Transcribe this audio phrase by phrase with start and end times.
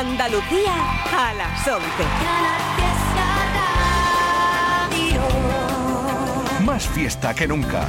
[0.00, 0.74] Andalucía
[1.12, 1.84] a las 11.
[6.64, 7.86] Más fiesta que nunca.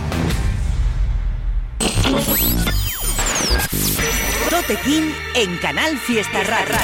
[4.50, 6.82] Tote King en Canal Fiesta Rara.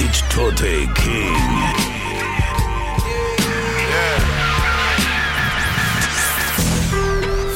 [0.00, 1.36] It's Tote King.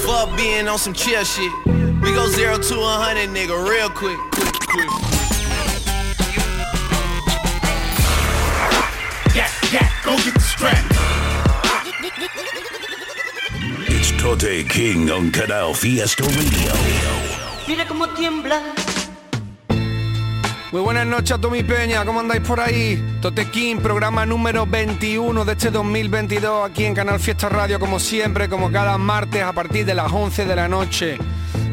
[0.04, 1.50] Fuck being on some chill shit.
[2.02, 4.18] We go zero to a hundred, nigga, real quick.
[4.32, 5.05] quick, quick.
[14.26, 16.72] Tote King on Canal Fiesta Radio.
[17.68, 18.60] Mira cómo tiembla.
[20.72, 23.00] Muy buenas noches a Tommy Peña, ¿cómo andáis por ahí?
[23.22, 28.72] Totequín, programa número 21 de este 2022 aquí en Canal Fiesta Radio, como siempre, como
[28.72, 31.18] cada martes a partir de las 11 de la noche.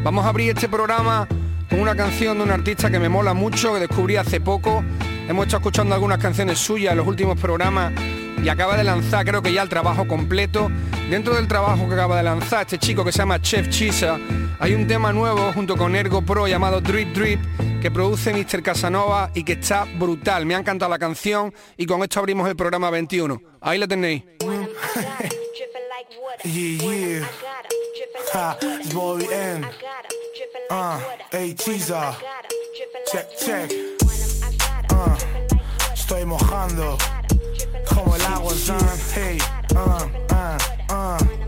[0.04, 1.26] Vamos a abrir este programa
[1.68, 4.84] con una canción de un artista que me mola mucho, que descubrí hace poco.
[5.28, 7.92] Hemos estado escuchando algunas canciones suyas en los últimos programas
[8.44, 10.70] y acaba de lanzar, creo que ya el trabajo completo.
[11.08, 14.18] Dentro del trabajo que acaba de lanzar este chico que se llama Chef Chisa,
[14.58, 17.40] hay un tema nuevo junto con Ergo Pro llamado Drip Drip
[17.80, 18.62] que produce Mr.
[18.62, 20.44] Casanova y que está brutal.
[20.44, 23.40] Me ha encantado la canción y con esto abrimos el programa 21.
[23.62, 24.22] Ahí la tenéis.
[31.56, 32.16] Chisa.
[33.10, 33.72] Check, check.
[34.90, 36.98] Uh, estoy mojando
[37.84, 38.78] como el agua, son.
[39.14, 39.38] Hey,
[39.74, 41.43] uh, uh, uh.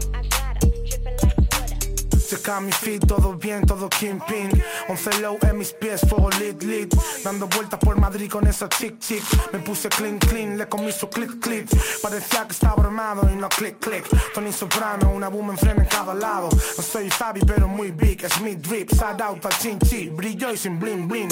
[2.29, 4.51] Checa mi feet, todo bien, todo kingpin.
[4.89, 6.93] 11 low en mis pies, fuego lit, lit.
[7.23, 11.09] Dando vueltas por Madrid con esa chick, chick Me puse clean, clean, le comí su
[11.09, 11.69] click, click
[12.03, 14.05] Parecía que estaba armado y no click, click
[14.35, 16.49] Tony Soprano, una boom en freno en cada lado.
[16.51, 18.91] No soy Fabi, pero muy big, es mi drip.
[18.91, 21.29] Side out al chin, chin, brillo y sin bling, bling.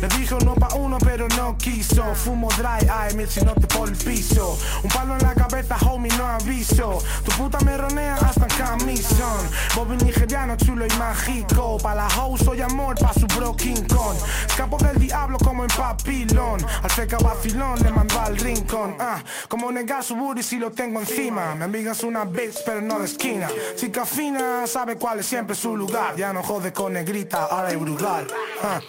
[0.00, 2.04] Le dijo no pa' uno, pero no quiso.
[2.14, 4.56] Fumo dry eye, mil si no te por el piso.
[4.84, 7.02] Un palo en la cabeza, homie, no aviso.
[7.24, 9.48] Tu puta me ronea hasta en camisón.
[9.74, 9.96] Bobby
[10.36, 14.16] nigeriano, chulo y mágico Pa' la house soy amor, pa' su bro King Kong
[14.46, 16.64] Escapo del diablo como en papilón.
[16.82, 18.96] Al seca vacilón le mando al rincón.
[18.98, 21.54] Ah, Como negar su booty si lo tengo encima.
[21.54, 23.48] Mi amiga es una bitch pero no de esquina.
[23.76, 26.16] Chica fina sabe cuál es siempre su lugar.
[26.16, 28.26] Ya no jode con negrita, ahora es brutal.
[28.62, 28.80] Ah.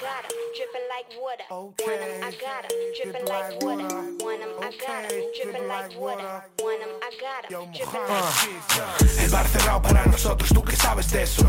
[0.58, 1.46] Dripping like water.
[1.52, 2.74] Want 'em, I got 'em.
[2.98, 3.94] Dripping like water.
[4.26, 5.22] Want 'em, I got 'em.
[5.38, 6.42] Dripping like water.
[6.64, 7.72] Want 'em, I got 'em.
[7.72, 11.46] Dripping like El bar cerrado para nosotros, tú que sabes de eso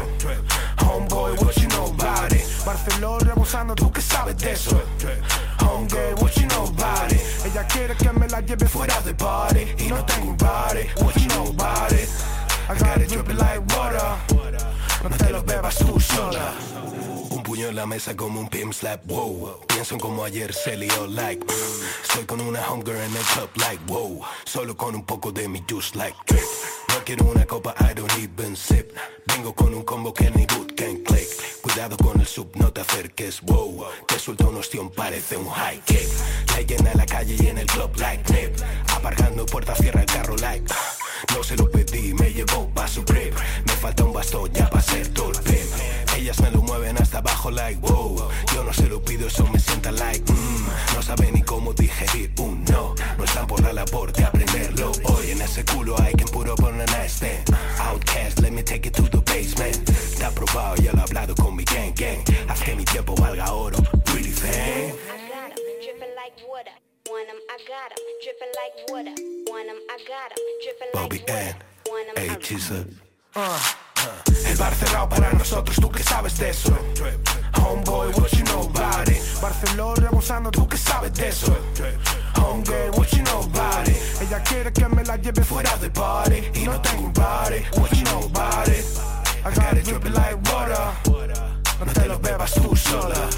[0.84, 4.78] Homeboy, what you know about it Barcelona rebosando, tú que sabes de eso
[5.62, 9.74] Homeboy, what you know about it Ella quiere que me la lleve fuera de party
[9.78, 12.08] Y no tengo un body, what you know about it
[12.68, 14.04] I got it dripping like water
[15.02, 16.52] No te lo bebas tú sola.
[17.30, 19.60] Un puño en la mesa como un pimp slap, wow.
[19.68, 21.46] Pienso en como ayer se lió, like.
[22.02, 24.20] Estoy con una homegirl en el club, like, wow.
[24.44, 26.16] Solo con un poco de mi juice, like
[26.88, 28.90] No quiero una copa, I don't even sip.
[29.26, 31.28] Vengo con un combo que ni boot can click.
[31.62, 33.84] Cuidado con el sub, no te acerques, wow.
[34.06, 36.08] Te suelto un ostión, parece un high kick.
[36.48, 38.56] La llena en la calle y en el club, like nip
[38.92, 40.66] Aparcando puerta, cierra el carro, like
[41.34, 43.34] No se lo pedí, me llevó pa' su grip
[43.66, 45.72] Me falta un bastón ya pa' ser todo el pimp
[46.16, 48.28] Ellas me lo mueven hasta abajo like wow.
[48.54, 50.94] Yo no se lo pido, eso me sienta like mm.
[50.94, 52.94] No saben ni cómo digerir un no.
[53.16, 55.30] No están por la labor de aprenderlo Hoy.
[55.30, 57.42] En ese culo hay quien puro poner a este
[57.78, 59.88] Outcast, let me take it to the basement.
[59.88, 62.22] Está probado, ya lo he hablado con mi gang gang.
[62.48, 64.57] Haz que mi tiempo valga oro, pretty thing
[70.92, 71.22] Bobby.
[71.26, 71.54] N,
[72.16, 72.84] hey, Chisa
[74.46, 76.76] El bar cerrado para nosotros, tú que sabes de eso.
[77.54, 81.56] Homeboy, what you know about it Barcelona rebosando, tú que sabes de eso.
[82.34, 86.42] Homegirl, what you know about it Ella quiere que me la lleve fuera de party.
[86.54, 88.84] Y no tengo un body, what you know about it
[89.44, 90.78] I got it dripping like water.
[91.84, 93.28] No te lo bebas tú sola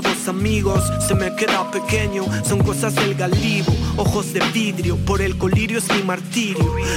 [0.00, 0.82] nuevos amigos.
[1.06, 3.72] Se me queda pequeño, son cosas del galibo.
[3.96, 6.02] Ojos de vidrio, por el colirio es mi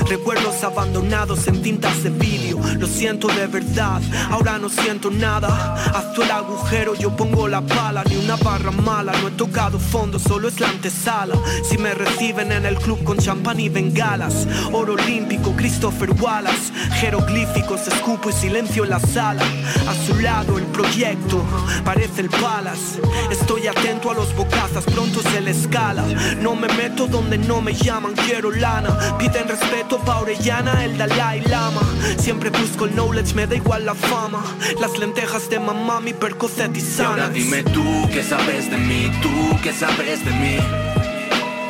[0.09, 2.59] Recuerdos abandonados en tintas de vídeo.
[2.79, 4.01] Lo siento de verdad,
[4.31, 5.75] ahora no siento nada.
[5.93, 8.03] Haz el agujero, yo pongo la pala.
[8.05, 11.35] Ni una barra mala, no he tocado fondo, solo es la antesala.
[11.63, 14.47] Si me reciben en el club con champán y bengalas.
[14.71, 16.73] Oro olímpico, Christopher Wallace.
[16.99, 19.43] Jeroglíficos, escupo y silencio en la sala.
[19.87, 21.43] A su lado el proyecto,
[21.85, 23.01] parece el Palace.
[23.29, 26.03] Estoy atento a los bocazas, pronto se le escala.
[26.41, 28.97] No me meto donde no me llaman, quiero lana.
[29.27, 31.81] Piden respeto pa' Orellana, el Dalai Lama.
[32.17, 34.41] Siempre busco el knowledge, me da igual la fama.
[34.79, 37.33] Las lentejas de mamá, mi percocet y Y ahora sanas.
[37.33, 39.29] dime tú qué sabes de mí, tú
[39.61, 40.57] qué sabes de mí.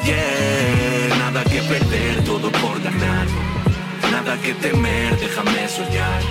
[0.06, 3.26] Yeah, nada que perder, todo por ganar.
[4.12, 6.22] Nada que temer, déjame soñar.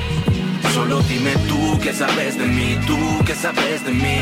[0.73, 4.19] Solo dime tú qué sabes de mí, tú qué sabes de mí.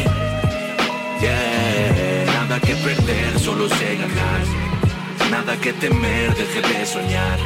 [1.21, 4.74] Yeah, nada que perder, solo sé ganar.
[5.46, 7.38] Nada que temer, deje de soñar.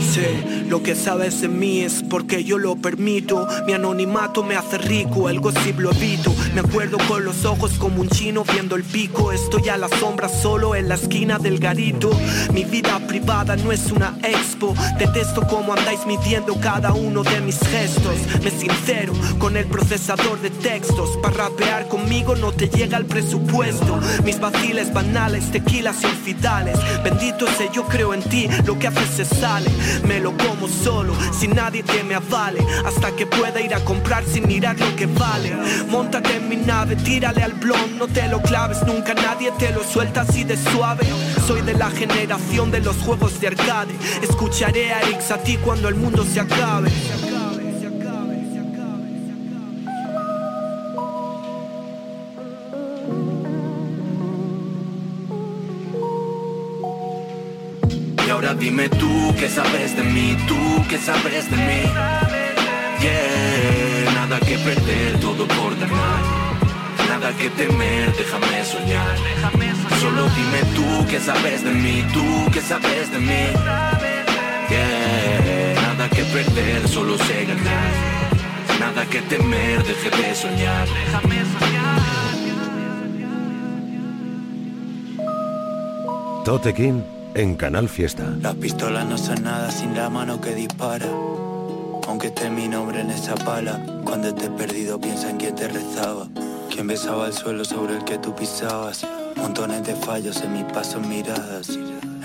[0.00, 3.46] Sé lo que sabes de mí es porque yo lo permito.
[3.66, 6.34] Mi anonimato me hace rico, el gossip lo evito.
[6.54, 9.32] Me acuerdo con los ojos como un chino viendo el pico.
[9.32, 12.10] Estoy a la sombra solo en la esquina del garito.
[12.54, 14.74] Mi vida privada no es una expo.
[14.98, 18.16] Detesto cómo andáis midiendo cada uno de mis gestos.
[18.42, 21.18] Me sincero con el procesador de textos.
[21.18, 24.00] Para rapear conmigo no te llega el presupuesto.
[24.24, 26.78] Mis vaciles banales, tequilas infidales.
[27.04, 29.68] Bendito sé, yo creo en ti, lo que haces se sale.
[30.08, 32.60] Me lo como solo, sin nadie que me avale.
[32.84, 35.56] Hasta que pueda ir a comprar sin mirar lo que vale.
[35.88, 39.82] Montate en mi nave, tírale al blon, no te lo claves, nunca nadie te lo
[39.84, 41.06] suelta así de suave.
[41.46, 43.94] Soy de la generación de los juegos de arcade.
[44.22, 46.90] Escucharé a Erix a ti cuando el mundo se acabe.
[58.62, 60.56] Dime tú qué sabes de mí, tú
[60.88, 61.82] qué sabes de mí.
[63.02, 66.22] Yeah, nada que perder, todo por ganar.
[67.08, 69.16] Nada que temer, déjame soñar.
[70.00, 73.44] Solo dime tú qué sabes de mí, tú qué sabes de mí.
[74.70, 77.90] Yeah, nada que perder, solo sé ganar.
[78.78, 80.86] Nada que temer, deje de soñar.
[80.88, 82.00] Déjame soñar.
[86.44, 87.02] Tote King
[87.34, 88.24] en Canal Fiesta.
[88.40, 91.06] Las pistolas no son nada sin la mano que dispara.
[92.06, 96.28] Aunque esté mi nombre en esa pala, cuando estés perdido piensa en quién te rezaba.
[96.70, 99.06] Quien besaba el suelo sobre el que tú pisabas.
[99.36, 101.70] Montones de fallos en mis pasos, miradas.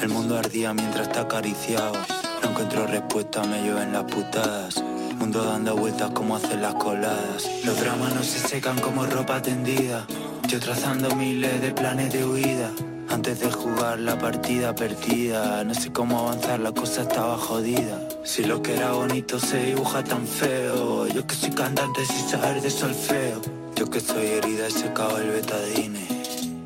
[0.02, 2.06] El mundo ardía mientras te acariciaba.
[2.44, 4.84] No encuentro respuesta, me llueven las putadas.
[5.18, 7.50] Mundo dando vueltas como hacen las coladas.
[7.66, 10.06] Los dramas no se secan como ropa tendida.
[10.48, 12.72] Yo trazando miles de planes de huida.
[13.18, 18.00] Antes de jugar la partida perdida, no sé cómo avanzar, la cosa estaba jodida.
[18.24, 22.62] Si lo que era bonito se dibuja tan feo, yo que soy cantante sin saber
[22.62, 23.42] de solfeo.
[23.76, 26.08] Yo que soy herida y secado el betadine,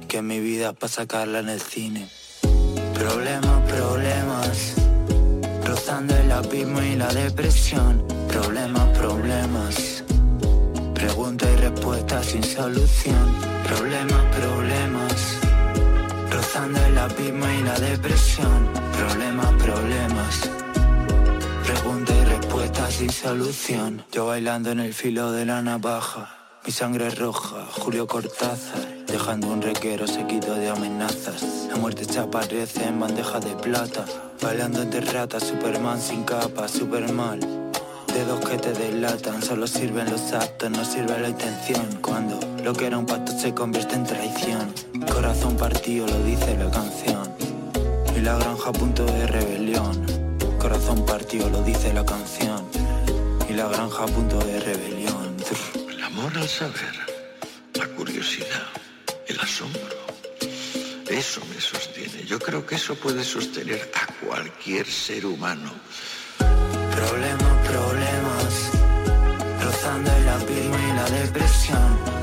[0.09, 2.09] que mi vida para sacarla en el cine.
[2.95, 4.73] Problemas, problemas,
[5.63, 8.03] rozando el abismo y la depresión.
[8.27, 10.03] Problemas, problemas,
[10.93, 13.37] pregunta y respuesta sin solución.
[13.63, 15.40] Problemas, problemas
[16.31, 18.69] rozando el abismo y la depresión.
[18.97, 20.49] Problemas, problemas.
[21.65, 24.03] Pregunta y respuesta sin solución.
[24.11, 26.37] Yo bailando en el filo de la navaja.
[26.65, 29.05] Mi sangre es roja, Julio Cortázar.
[29.07, 31.67] Dejando un requero sequito de amenazas.
[31.69, 34.05] La muerte se aparece en bandeja de plata.
[34.41, 37.39] Bailando entre ratas, Superman sin capa, super mal.
[38.13, 41.99] Dedos que te delatan, solo sirven los actos, no sirve la intención.
[42.01, 44.73] Cuando lo que era un pacto se convierte en traición.
[45.13, 47.33] Corazón partido, lo dice la canción.
[48.15, 50.05] Y la granja a punto de rebelión.
[50.59, 52.67] Corazón partido, lo dice la canción.
[53.49, 55.37] Y la granja a punto de rebelión.
[55.89, 56.95] El amor al saber,
[57.75, 58.67] la curiosidad,
[59.27, 60.01] el asombro.
[61.07, 62.25] Eso me sostiene.
[62.25, 65.71] Yo creo que eso puede sostener a cualquier ser humano.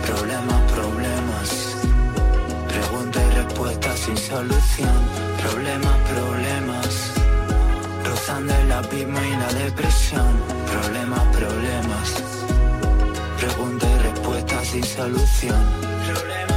[0.06, 1.48] Problemas, problemas.
[2.68, 4.98] Pregunta y respuesta sin solución.
[5.42, 7.12] Problemas, problemas.
[8.04, 10.32] Rozando el abismo y la depresión.
[10.72, 12.08] Problemas, problemas.
[13.38, 16.47] Pregunta y respuesta sin solución.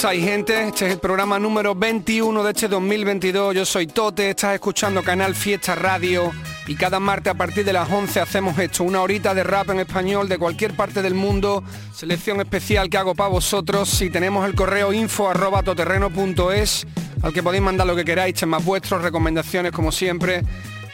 [0.00, 0.66] Estáis gente?
[0.66, 3.54] Este es el programa número 21 de este 2022.
[3.54, 6.32] Yo soy Tote, estás escuchando Canal Fiesta Radio
[6.66, 9.80] y cada martes a partir de las 11 hacemos esto, una horita de rap en
[9.80, 11.62] español de cualquier parte del mundo,
[11.94, 13.90] selección especial que hago para vosotros.
[13.90, 16.86] Si tenemos el correo info arroba toterreno.es
[17.22, 20.42] al que podéis mandar lo que queráis, temas vuestros, recomendaciones como siempre.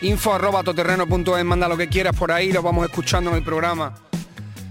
[0.01, 3.95] Info arroba toterreno.es, manda lo que quieras por ahí, lo vamos escuchando en el programa.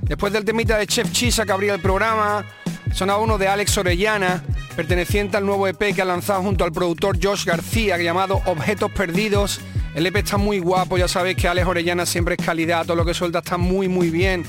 [0.01, 2.46] Después del temita de Chef Chisa que abría el programa,
[2.94, 4.44] sonaba uno de Alex Orellana,
[4.75, 9.62] perteneciente al nuevo EP que ha lanzado junto al productor Josh García, llamado Objetos Perdidos.
[9.94, 13.06] El EP está muy guapo, ya sabéis que Alex Orellana siempre es calidad, todo lo
[13.06, 14.44] que suelta está muy muy bien.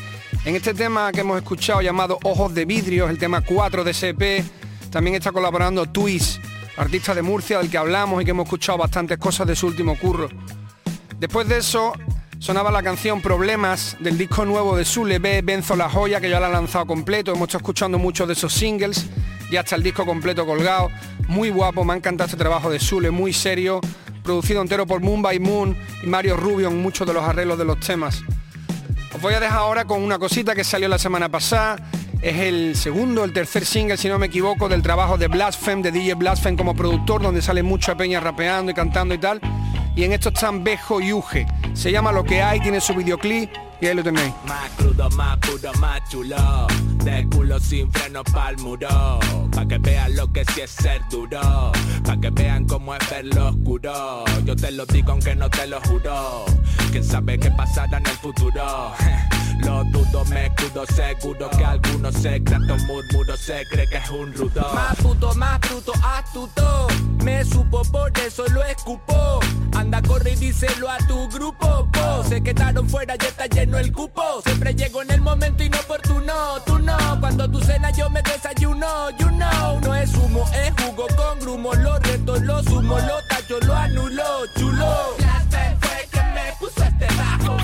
[0.44, 4.10] En este tema que hemos escuchado llamado Ojos de Vidrio, el tema 4 de ese
[4.10, 4.44] EP,
[4.90, 6.38] también está colaborando Twist,
[6.76, 9.98] artista de Murcia del que hablamos y que hemos escuchado bastantes cosas de su último
[9.98, 10.28] curro.
[11.18, 11.94] Después de eso,
[12.38, 16.40] sonaba la canción Problemas del disco nuevo de Sule B, Benzo La Joya, que ya
[16.40, 17.32] la ha lanzado completo.
[17.32, 19.06] Hemos estado escuchando muchos de esos singles,
[19.50, 20.90] ya está el disco completo colgado.
[21.28, 23.80] Muy guapo, me ha encantado este trabajo de Sule, muy serio,
[24.22, 27.64] producido entero por Moon by Moon y Mario Rubio en muchos de los arreglos de
[27.64, 28.22] los temas.
[29.14, 31.76] Os voy a dejar ahora con una cosita que salió la semana pasada.
[32.20, 35.92] Es el segundo, el tercer single, si no me equivoco, del trabajo de Blasphème, de
[35.92, 39.40] DJ Blasphème como productor, donde sale mucha peña rapeando y cantando y tal
[39.96, 41.46] y en esto están Bejo y Uge.
[41.72, 43.50] Se llama Lo que hay, tiene su videoclip
[43.80, 44.32] y ahí lo tenéis.
[44.46, 46.66] Más crudo, más puro, más chulo.
[47.02, 49.18] De culo sin freno pa'l muro.
[49.52, 51.72] Pa' que vean lo que sí es ser duro.
[52.04, 54.24] Pa' que vean cómo es ver lo oscuro.
[54.44, 56.44] Yo te lo digo aunque no te lo juro.
[56.90, 58.92] Quién sabe qué pasará en el futuro.
[59.64, 64.70] Lo dudo, me escudo seguro que algunos secretos murmuro se cree que es un rudo.
[64.74, 66.86] Más puto, más bruto, astuto.
[67.24, 69.40] Me supo, por eso lo escupo.
[69.74, 71.88] Anda, corre y díselo a tu grupo.
[71.92, 72.24] Po.
[72.28, 74.22] Se quedaron fuera, ya está lleno el cupo.
[74.44, 76.60] Siempre llego en el momento inoportuno.
[76.64, 79.10] Tú no, cuando tu cena yo me desayuno.
[79.18, 81.74] You know, no es humo, es jugo con grumo.
[81.74, 84.22] Lo reto, lo sumo, lo tacho, lo anulo.
[84.56, 85.16] Chulo.
[85.80, 87.56] Fue quien me puso este bajo.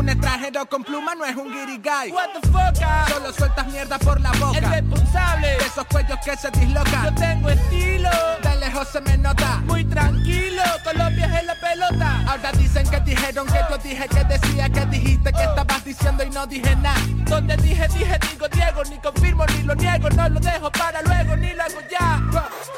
[0.00, 2.10] Un extranjero con pluma no es un guirigay.
[2.10, 2.82] What the fuck?
[2.82, 3.04] ah?
[3.06, 4.56] Solo sueltas mierda por la boca.
[4.56, 7.04] El responsable de esos cuellos que se dislocan.
[7.04, 8.08] Yo tengo estilo,
[8.42, 9.58] de lejos se me nota.
[9.66, 12.24] Muy tranquilo, con los pies en la pelota.
[12.26, 16.30] Ahora dicen que dijeron que yo dije que decía que dijiste que estabas diciendo y
[16.30, 16.98] no dije nada.
[17.26, 20.08] Donde dije, dije, digo Diego, ni confirmo ni lo niego.
[20.08, 22.22] No lo dejo para luego, ni lo hago ya.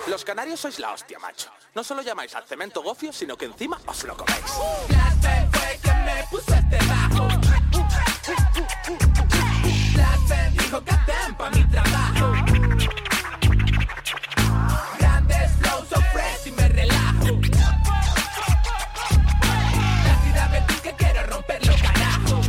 [0.08, 1.50] Los canarios sois la hostia, macho.
[1.72, 4.42] No solo llamáis al cemento gofio, sino que encima os lo coméis.
[5.52, 7.28] Fue me puso este bajo.
[9.94, 12.32] Blasphème dijo que den pa' mi trabajo.
[14.98, 17.40] Grandes flows so fresh y me relajo.
[20.06, 22.40] La tira me dice que quiero romperlo, carajo.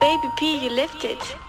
[0.00, 1.18] Baby P, you lifted.
[1.18, 1.47] Yeah.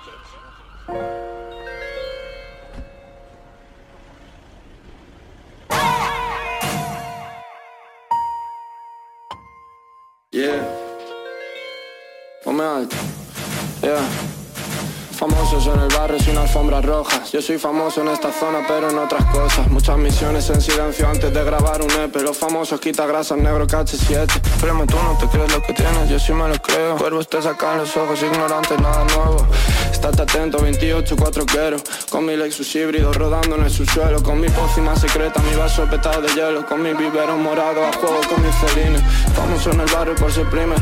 [16.49, 17.31] Alfombras rojas.
[17.31, 19.69] Yo soy famoso en esta zona, pero en otras cosas.
[19.69, 22.15] Muchas misiones en silencio antes de grabar un EP.
[22.23, 24.27] Los famosos quita grasas, negro KH7.
[24.59, 26.97] Primo, tú no te crees lo que tienes, yo sí me lo creo.
[26.97, 29.45] Cuervos te sacan los ojos, ignorantes, nada nuevo.
[29.91, 31.77] Estate atento, 28, 4 quiero.
[32.09, 34.23] Con mi Lexus híbrido rodando en el subsuelo.
[34.23, 36.65] Con mi pócima secreta, mi vaso petado de hielo.
[36.65, 39.03] Con mi vivero morado a juego con mis felines.
[39.35, 40.81] Famoso en el barrio por ser primer.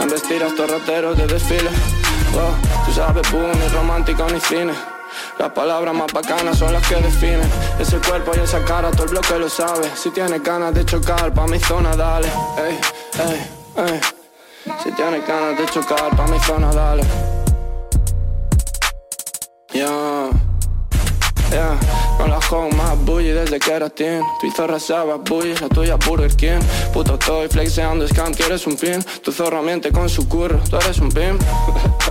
[0.00, 1.70] En vestir a estos rateros de desfile.
[2.32, 4.95] Wow, tú sabes, boom, ni romántico ni cine.
[5.38, 9.10] Las palabras más bacanas son las que definen Ese cuerpo y esa cara, todo el
[9.10, 9.90] bloque lo sabe.
[9.94, 12.78] Si tienes ganas de chocar, pa' mi zona dale Ey,
[13.28, 14.00] ey, ey.
[14.82, 17.02] Si tienes ganas de chocar, pa' mi zona dale.
[19.72, 20.30] Yeah,
[21.50, 21.78] yeah.
[22.16, 24.22] Con la home más bully desde que eras teen.
[24.40, 26.60] Tu zorra sabe bully, la tuya Burger King.
[26.92, 30.98] Puto estoy flexeando scam, quieres un pin Tu zorra miente con su curro, tú eres
[30.98, 31.42] un pimp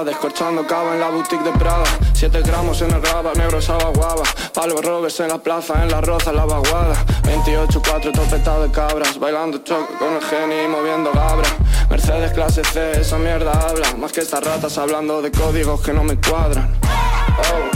[0.00, 1.84] descorchando cava en la boutique de Prada.
[2.14, 4.22] Siete gramos en el raba, negro saba guava
[4.54, 6.94] Palo Roberts en la plaza, en la roza, la vaguada
[7.24, 11.46] 28, 4, topetado de cabras Bailando choque con el geni y moviendo gabra.
[11.90, 13.94] Mercedes clase C, esa mierda habla.
[13.98, 16.74] Más que estas ratas hablando de códigos que no me cuadran.
[16.82, 17.68] Oh.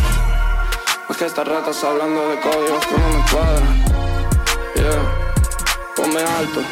[1.09, 3.85] Más que estas ratas hablando de códigos que no me cuadran.
[4.75, 5.03] Yeah.
[5.97, 6.63] Ponme alto.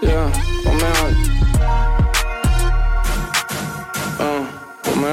[0.00, 0.32] Yeah.
[0.64, 1.23] Ponme alto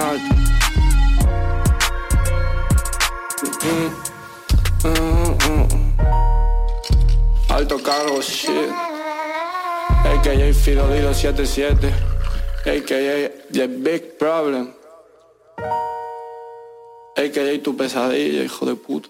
[0.04, 0.42] Oh Ponme alto
[3.64, 3.92] Mm,
[4.84, 5.68] mm, mm.
[7.50, 8.72] Alto cargo, shit.
[10.04, 11.94] AKA Fidolido 77.
[12.66, 14.74] AKA The Big Problem.
[17.16, 19.10] AKA tu pesadilla, hijo de puta.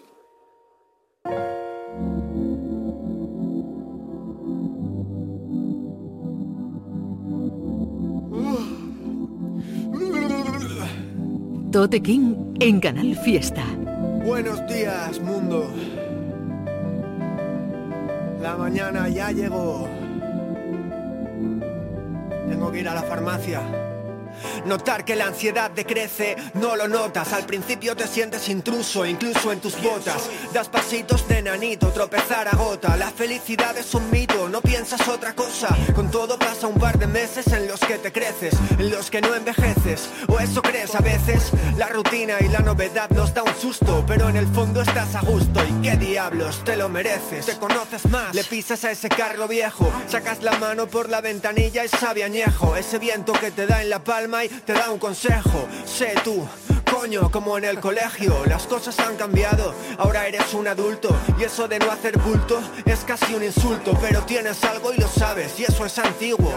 [11.71, 13.63] Tote King en Canal Fiesta.
[14.25, 15.71] Buenos días, mundo.
[18.41, 19.87] La mañana ya llegó.
[22.49, 23.61] Tengo que ir a la farmacia.
[24.65, 27.33] Notar que la ansiedad decrece, no lo notas.
[27.33, 30.29] Al principio te sientes intruso, incluso en tus botas.
[30.53, 32.95] Das pasitos de nanito, tropezar a gota.
[32.97, 35.75] La felicidad es un mito, no piensas otra cosa.
[35.95, 39.21] Con todo pasa un par de meses en los que te creces, en los que
[39.21, 40.09] no envejeces.
[40.27, 41.51] O eso crees a veces.
[41.77, 45.21] La rutina y la novedad nos da un susto, pero en el fondo estás a
[45.21, 45.61] gusto.
[45.63, 46.63] ¿Y qué diablos?
[46.63, 47.45] Te lo mereces.
[47.45, 48.33] Te conoces más.
[48.33, 52.75] Le pisas a ese carro viejo, sacas la mano por la ventanilla y sabe añejo.
[52.75, 54.30] Ese viento que te da en la palma
[54.65, 55.67] te da un consejo.
[55.85, 56.47] Sé tú.
[56.89, 61.67] Coño, como en el colegio, las cosas han cambiado, ahora eres un adulto y eso
[61.67, 65.63] de no hacer bulto es casi un insulto, pero tienes algo y lo sabes y
[65.63, 66.53] eso es antiguo.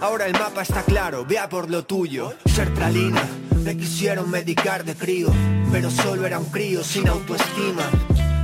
[0.00, 2.34] Ahora el mapa está claro, vea por lo tuyo.
[2.46, 3.22] Sertralina,
[3.64, 5.30] me quisieron medicar de crío,
[5.72, 7.82] pero solo era un crío sin autoestima.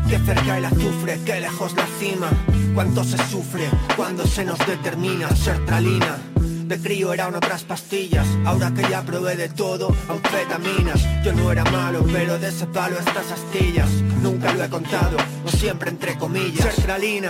[0.09, 2.31] Que cerca el azufre, que lejos la cima.
[2.75, 6.19] Cuánto se sufre cuando se nos determina sertralina.
[6.67, 11.01] De crío eran otras pastillas, ahora que ya probé de todo, anfetaminas.
[11.25, 13.89] Yo no era malo, pero de ese palo estas astillas.
[14.21, 16.75] Nunca lo he contado, o siempre entre comillas.
[16.75, 17.29] Sertralina.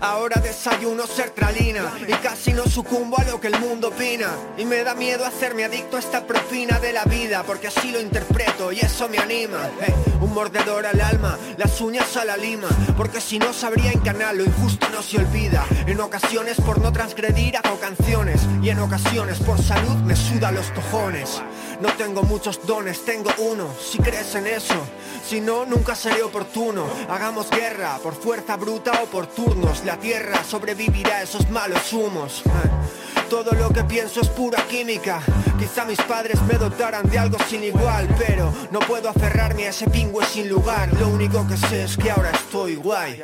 [0.00, 4.28] Ahora desayuno sertralina y casi no sucumbo a lo que el mundo opina.
[4.56, 8.00] Y me da miedo hacerme adicto a esta propina de la vida, porque así lo
[8.00, 9.58] interpreto y eso me anima.
[9.80, 14.00] Eh, un mordedor al alma, las uñas a la lima, porque si no sabría en
[14.00, 15.64] canal lo injusto no se olvida.
[15.86, 20.70] En ocasiones por no transgredir hago canciones y en ocasiones por salud me suda los
[20.70, 21.42] cojones.
[21.80, 24.74] No tengo muchos dones, tengo uno, si crees en eso.
[25.28, 26.86] Si no, nunca seré oportuno.
[27.08, 29.84] Hagamos guerra, por fuerza bruta o por turnos.
[29.84, 32.42] La tierra sobrevivirá a esos malos humos.
[33.28, 35.20] Todo lo que pienso es pura química.
[35.58, 39.90] Quizá mis padres me dotaran de algo sin igual, pero no puedo aferrarme a ese
[39.90, 40.92] pingüe sin lugar.
[40.98, 43.22] Lo único que sé es que ahora estoy guay.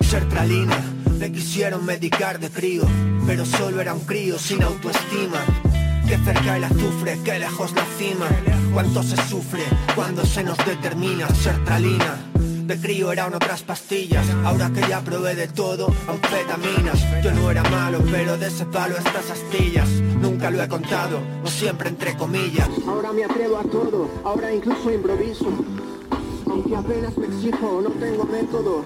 [0.00, 0.78] Sertralina,
[1.18, 2.84] me quisieron medicar de crío,
[3.26, 5.44] pero solo era un crío sin autoestima.
[6.12, 8.26] Que cerca el azufre, que lejos la cima.
[8.74, 9.62] Cuánto se sufre
[9.94, 12.18] cuando se nos determina sertralina.
[12.34, 17.00] De crío eran otras pastillas, ahora que ya probé de todo, anfetaminas.
[17.24, 19.88] Yo no era malo, pero de ese palo estas astillas.
[20.20, 22.68] Nunca lo he contado, o siempre entre comillas.
[22.86, 25.46] Ahora me atrevo a todo, ahora incluso improviso.
[26.46, 28.84] Aunque apenas me exijo, no tengo método.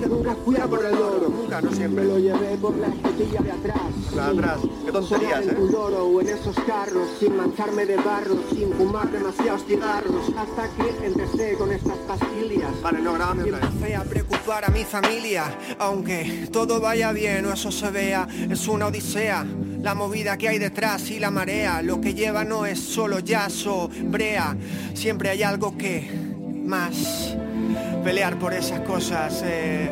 [0.00, 3.40] Yo nunca fui a por el oro, nunca, no siempre lo llevé por la escotilla
[3.42, 3.80] de atrás.
[4.16, 5.56] La de atrás, qué tonterías, ¿eh?
[5.58, 11.52] o en esos carros, sin mancharme de barro, sin fumar demasiados cigarros, hasta que empecé
[11.58, 12.80] con estas pastillas.
[12.80, 13.94] Vale, no, grábame Y otra vez.
[13.98, 15.44] a preocupar a mi familia,
[15.78, 19.44] aunque todo vaya bien o eso se vea, es una odisea.
[19.82, 23.66] La movida que hay detrás y la marea, lo que lleva no es solo jazz
[23.66, 24.56] o brea,
[24.94, 26.10] siempre hay algo que
[26.64, 27.36] más
[28.02, 29.90] pelear por esas cosas eh,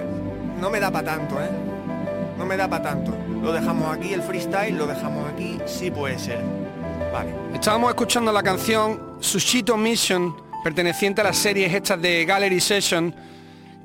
[0.61, 1.51] no me da para tanto, ¿eh?
[2.37, 3.15] No me da para tanto.
[3.43, 6.41] Lo dejamos aquí, el freestyle, lo dejamos aquí, sí puede ser.
[7.55, 13.15] Estábamos escuchando la canción Sushito Mission, perteneciente a las series estas de Gallery Session,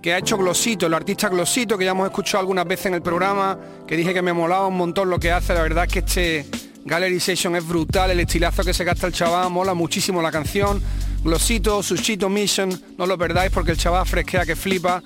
[0.01, 3.01] que ha hecho Glosito, el artista Glosito, que ya hemos escuchado algunas veces en el
[3.01, 3.57] programa,
[3.88, 6.45] que dije que me molaba un montón lo que hace, la verdad es que este
[6.86, 10.81] Gallery Session es brutal, el estilazo que se gasta el chaval, mola muchísimo la canción.
[11.23, 15.01] Glosito, Sushito Mission, no lo perdáis porque el chaval fresquea que flipa.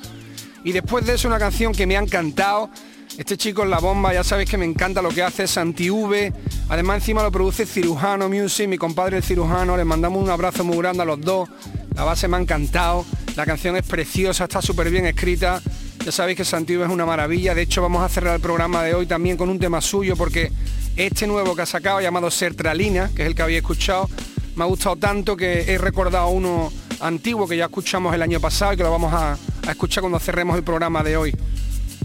[0.64, 2.70] Y después de eso una canción que me ha encantado.
[3.18, 6.34] Este chico es la bomba, ya sabéis que me encanta lo que hace Santi V.
[6.70, 9.78] Además encima lo produce Cirujano Music, mi compadre el cirujano.
[9.78, 11.48] Les mandamos un abrazo muy grande a los dos.
[11.96, 13.06] La base me ha encantado.
[13.36, 15.62] La canción es preciosa, está súper bien escrita.
[16.04, 17.56] Ya sabéis que Santi V es una maravilla.
[17.56, 20.52] De hecho vamos a cerrar el programa de hoy también con un tema suyo porque
[20.96, 24.10] este nuevo que ha sacado llamado Sertralina, que es el que había escuchado,
[24.58, 28.74] me ha gustado tanto que he recordado uno antiguo que ya escuchamos el año pasado
[28.74, 29.38] y que lo vamos a,
[29.70, 31.36] escuchar cuando cerremos el programa de hoy.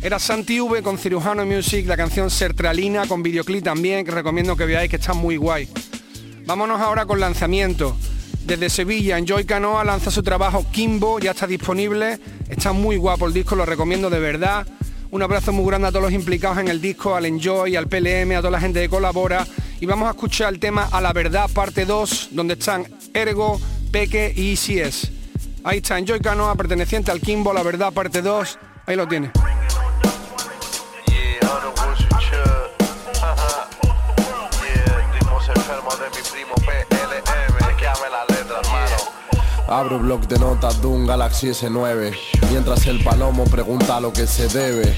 [0.03, 4.67] Era Santi V con Cirujano Music, la canción Sertralina con videoclip también, que recomiendo que
[4.67, 5.67] veáis que está muy guay.
[6.45, 7.97] Vámonos ahora con lanzamiento.
[8.45, 12.19] Desde Sevilla, Enjoy Canoa lanza su trabajo Kimbo, ya está disponible.
[12.51, 14.67] Está muy guapo el disco, lo recomiendo de verdad.
[15.11, 18.33] Un abrazo muy grande a todos los implicados en el disco, al Enjoy, al PLM,
[18.33, 19.47] a toda la gente que colabora.
[19.83, 24.33] Y vamos a escuchar el tema A la Verdad, parte 2, donde están Ergo, Peque
[24.33, 25.11] y ICS.
[25.65, 28.59] Ahí está Enjoy Canoa, perteneciente al Kimbo, La Verdad, parte 2.
[28.87, 29.33] Ahí lo tiene.
[39.67, 42.15] Abro blog de notas de un Galaxy S9
[42.51, 44.95] Mientras el palomo pregunta lo que se debe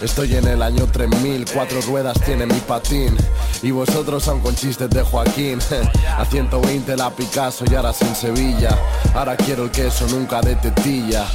[0.00, 3.16] Estoy en el año 3000, cuatro ruedas tiene mi patín.
[3.62, 5.58] Y vosotros aún con chistes de Joaquín.
[6.18, 8.78] A 120 la Picasso y ahora sin Sevilla.
[9.14, 11.26] Ahora quiero el queso nunca de tetilla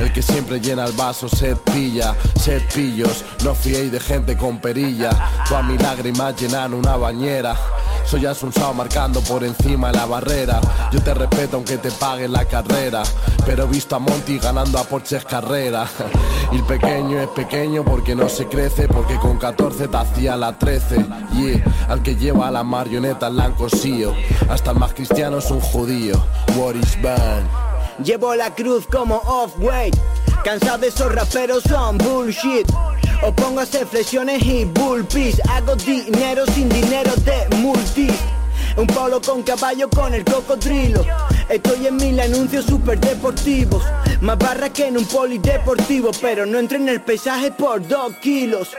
[0.00, 4.58] el que siempre llena el vaso, sed pilla, sed pillos, no fiéis de gente con
[4.58, 5.10] perilla.
[5.48, 7.56] Toda mi lágrima llenan una bañera.
[8.04, 10.60] Soy asunsado marcando por encima de la barrera.
[10.92, 13.02] Yo te respeto aunque te paguen la carrera.
[13.46, 15.86] Pero he visto a Monty ganando a Porches carrera.
[16.52, 18.86] Y el pequeño es pequeño porque no se crece.
[18.86, 21.06] Porque con 14 te hacía la 13.
[21.32, 24.12] Yeah, al que lleva la marioneta la han cosío.
[24.50, 26.22] Hasta el más cristiano es un judío.
[26.56, 27.71] What is bad?
[27.98, 29.96] Llevo la cruz como off-weight.
[30.44, 32.66] Cansado de esos raperos son bullshit.
[33.22, 38.12] Os pongo a hacer flexiones y bullpis Hago dinero sin dinero de multis
[38.76, 41.04] un polo con caballo con el cocodrilo.
[41.48, 43.82] Estoy en mil anuncios super deportivos.
[44.20, 48.70] Más barra que en un polideportivo Pero no entro en el paisaje por dos kilos.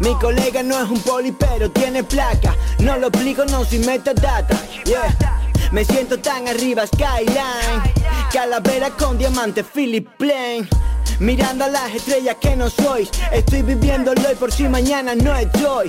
[0.00, 2.54] Mi colega no es un poli pero tiene placa.
[2.78, 5.37] No lo explico, no sin metadata Yeah
[5.72, 7.82] me siento tan arriba, skyline.
[8.32, 10.68] Calavera con diamante, Philip Plain.
[11.20, 15.88] Mirando a las estrellas que no sois Estoy viviéndolo y por si mañana no estoy.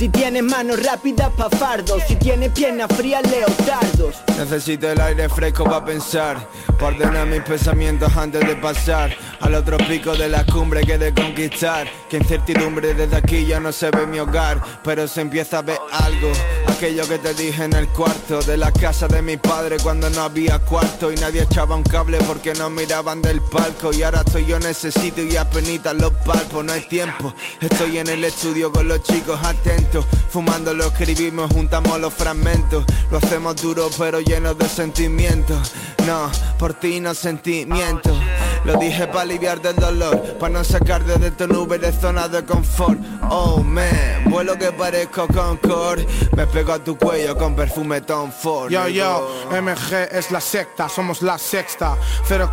[0.00, 2.02] Si tienes manos rápidas pa' fardos.
[2.08, 4.16] Si tienes piernas frías, leotardos.
[4.38, 6.38] Necesito el aire fresco pa' pensar.
[6.78, 9.14] Pa' ordenar mis pensamientos antes de pasar.
[9.40, 11.86] Al otro pico de la cumbre que de conquistar.
[12.08, 14.62] Que incertidumbre desde aquí ya no se ve mi hogar.
[14.82, 16.32] Pero se empieza a ver algo
[16.80, 20.22] Aquello que te dije en el cuarto De la casa de mi padre cuando no
[20.22, 24.46] había cuarto Y nadie echaba un cable porque no miraban del palco Y ahora estoy
[24.46, 29.02] yo necesito y apenas los palpos No hay tiempo, estoy en el estudio con los
[29.02, 32.84] chicos atentos Fumando lo escribimos, juntamos los fragmentos.
[33.10, 35.72] Lo hacemos duro pero lleno de sentimientos.
[36.06, 38.16] No, por ti no sentimientos
[38.64, 42.44] Lo dije para aliviar del dolor Para no sacar desde tu nube de zona de
[42.44, 42.98] confort.
[43.28, 46.00] Oh man, vuelo que parezco Concord
[46.36, 50.88] Me pego a tu cuello con perfume Tom Ford Yo, yo, MG es la secta,
[50.88, 51.96] somos la sexta.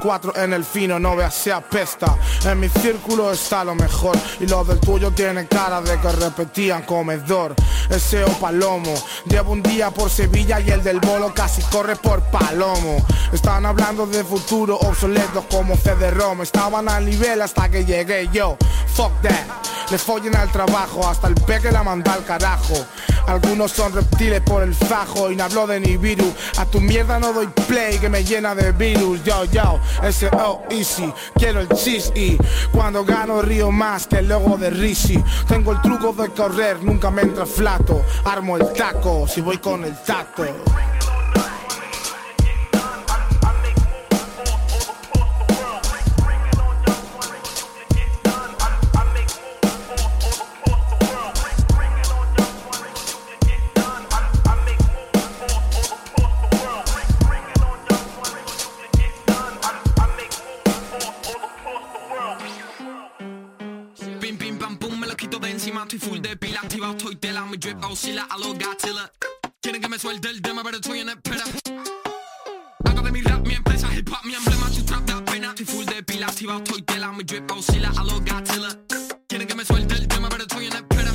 [0.02, 2.18] 04 en el fino, no veas se apesta.
[2.46, 6.84] En mi círculo está lo mejor Y lo del tuyo tiene cara de que repetían
[6.84, 7.54] comedor.
[7.90, 13.06] Eseo Palomo Llevo un día por Sevilla y el del bolo casi corre por Palomo.
[13.32, 16.42] Estaban hablando de futuro obsoletos como CD-ROM.
[16.42, 18.58] Estaban al nivel hasta que llegué yo.
[18.96, 22.76] Fuck that Le follen al trabajo hasta el peque la manda al carajo.
[23.28, 26.34] Algunos son reptiles por el fajo y no hablo de ni virus.
[26.58, 29.24] A tu mierda no doy play que me llena de virus.
[29.24, 30.64] Yo, yo, S.O.
[30.70, 32.38] Easy Quiero el cheese y
[32.72, 37.12] cuando gano río más que el logo de Rizzy Tengo el truco de correr, nunca
[37.12, 38.04] me entra flato.
[38.26, 40.46] Armo el taco si voy con el taco
[66.88, 69.12] de pila activa, estoy tela, mi drip oscila a lo Godzilla.
[69.62, 71.44] Quieren que me suelte el tema, pero estoy en espera.
[72.86, 75.50] Hago de mi rap mi empresa, hip hop mi emblema, tu trap da pena.
[75.50, 78.70] Estoy full de pila activa, estoy tela, mi drip oscila a lo Godzilla.
[79.28, 81.12] Quieren que me suelte el tema, pero estoy en espera.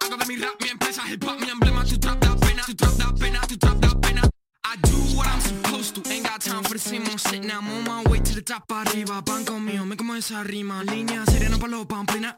[0.00, 2.74] Hago de mi rap mi empresa, hip hop mi emblema, tu trap da pena, tu
[2.74, 4.22] trap da pena, tu trap da pena.
[4.64, 7.44] I do what I'm supposed to, ain't got time for the same old shit.
[7.44, 10.82] Now I'm on my way to the top arriba, pan conmigo, me como esa rima,
[10.84, 12.36] línea serena pa' los pamplinas.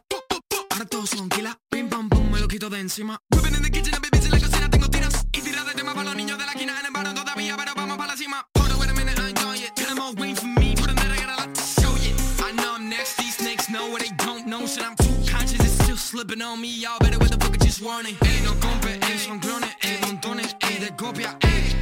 [0.86, 3.20] Todos son kila, pim pam pum, me lo quito de encima.
[3.34, 5.26] Whipping in the kitchen, a baby, en la cocina tengo tiras.
[5.32, 7.74] Y tiras de tema para los niños de la esquina, en el barrio todavía, pero
[7.74, 8.46] vamos para la cima.
[8.54, 9.74] Hold on, wait a minute, I enjoy it.
[9.74, 12.14] Tell them all waiting for me, night I got a lot to show you.
[12.42, 14.66] I know I'm next, these snakes know what they don't know.
[14.66, 16.68] Shit, I'm too conscious, it's still slipping on me.
[16.80, 18.16] Y'all better with the fuck just warning.
[18.22, 21.76] Ey, no compre, ey, son clones, ey, montones, ey, de copia, ey.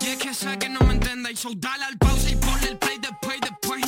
[0.00, 2.78] Y es que sé que no me entendéis, so dale al pause y ponle el
[2.78, 3.84] play después, después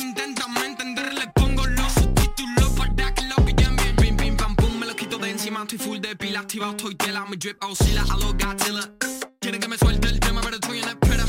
[5.59, 8.93] y activado, estoy tela, mi drip oscila a los Godzilla.
[9.39, 11.23] Quieren que me suelte el tema, pero estoy en espera.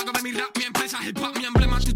[0.00, 1.92] Hago de mi rap mi empresa, hip hop mi emblema, tu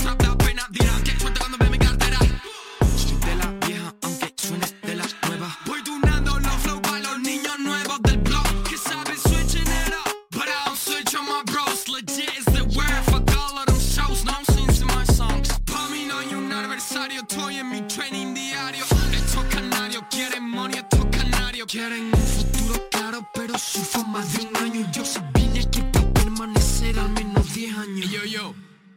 [21.82, 24.90] canarios quieren un futuro claro, pero sufro más de un año.
[24.92, 28.10] Yo sé bien que para permanecer al menos 10 años.
[28.10, 28.54] yo, yo,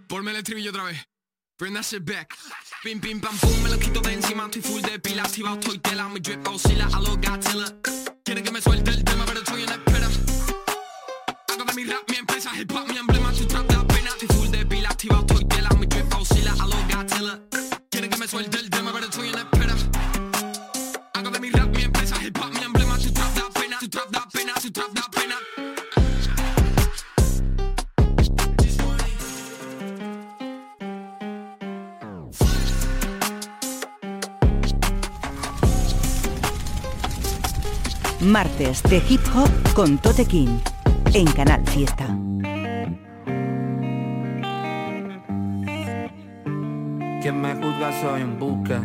[0.08, 0.98] ponme el estribillo otra vez.
[1.58, 2.36] Bring that shit back.
[2.84, 4.46] Pim, pim, pam, pum, me lo quito de encima.
[4.46, 6.10] Estoy full de pila, activado, estoy tela.
[6.10, 7.66] Mi drip oscila a los Godzilla.
[8.24, 10.08] Quieren que me suelte el tema, pero estoy en espera.
[11.48, 13.32] Hago de mi rap mi empresa, hip hop mi emblema.
[13.32, 14.10] Tu trap da pena.
[14.10, 15.70] Estoy full de pila, activado, estoy tela.
[15.80, 17.40] Mi drip oscila a los Godzilla.
[17.90, 19.55] Quieren que me suelte el tema, pero estoy en espera.
[38.36, 40.60] Martes de Hip Hop con Tote King
[41.14, 42.06] en Canal Fiesta.
[47.22, 48.82] Quien me juzga soy un busca,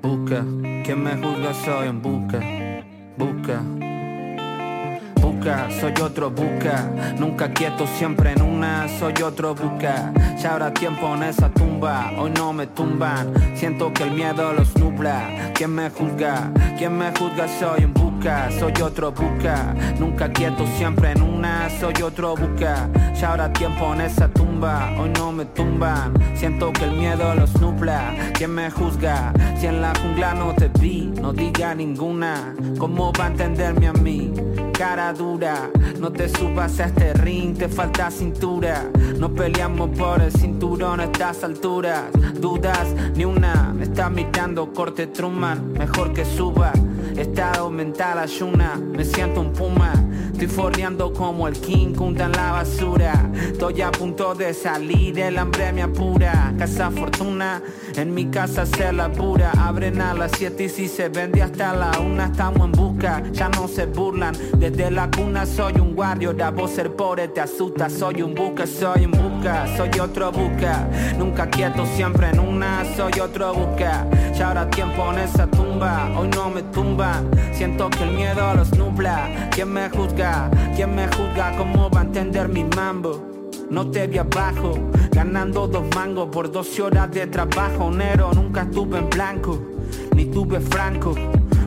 [0.00, 0.46] busca.
[0.84, 2.40] Quien me juzga soy un busca,
[3.18, 3.60] busca.
[5.20, 6.90] Busca, soy otro busca.
[7.18, 10.14] Nunca quieto, siempre en una, soy otro busca.
[10.40, 13.34] Ya habrá tiempo en esa tumba, hoy no me tumban.
[13.54, 15.52] Siento que el miedo los nubla.
[15.52, 18.11] Quien me juzga, quien me juzga soy un busca.
[18.22, 19.74] Soy otro busca.
[19.98, 22.88] Nunca quieto, siempre en una, soy otro busca.
[23.20, 26.14] Ya habrá tiempo en esa tumba, hoy no me tumban.
[26.36, 28.14] Siento que el miedo los nubla.
[28.34, 32.54] Quien me juzga, si en la jungla no te vi, no diga ninguna.
[32.78, 34.32] ¿Cómo va a entenderme a mí?
[34.72, 35.68] cara dura
[36.00, 38.84] No te subas a este ring, te falta cintura
[39.18, 42.04] No peleamos por el cinturón a estas alturas
[42.40, 46.72] Dudas, ni una Me está mirando corte Truman Mejor que suba
[47.16, 49.92] Estado mental ayuna Me siento un puma
[50.42, 53.30] Estoy forreando como el King Kunta en la basura.
[53.32, 57.62] Estoy a punto de salir El hambre me apura Casa fortuna
[57.94, 59.52] En mi casa se la pura.
[59.52, 63.22] Abren a las 7 y si se vende hasta la una Estamos en busca.
[63.30, 67.40] Ya no se burlan Desde la cuna soy un guardio Da voz ser pobre te
[67.40, 72.84] asusta Soy un busca, soy un busca Soy otro busca Nunca quieto, siempre en una
[72.96, 78.02] Soy otro busca Ya habrá tiempo en esa tumba Hoy no me tumban Siento que
[78.02, 79.48] el miedo los nubla.
[79.50, 80.31] ¿Quién me juzga?
[80.74, 81.56] ¿Quién me juzga?
[81.56, 83.32] ¿Cómo va a entender mi mambo?
[83.70, 84.74] No te vi abajo,
[85.10, 87.90] ganando dos mangos por 12 horas de trabajo.
[87.90, 89.58] Nero, nunca estuve en blanco,
[90.14, 91.14] ni tuve franco.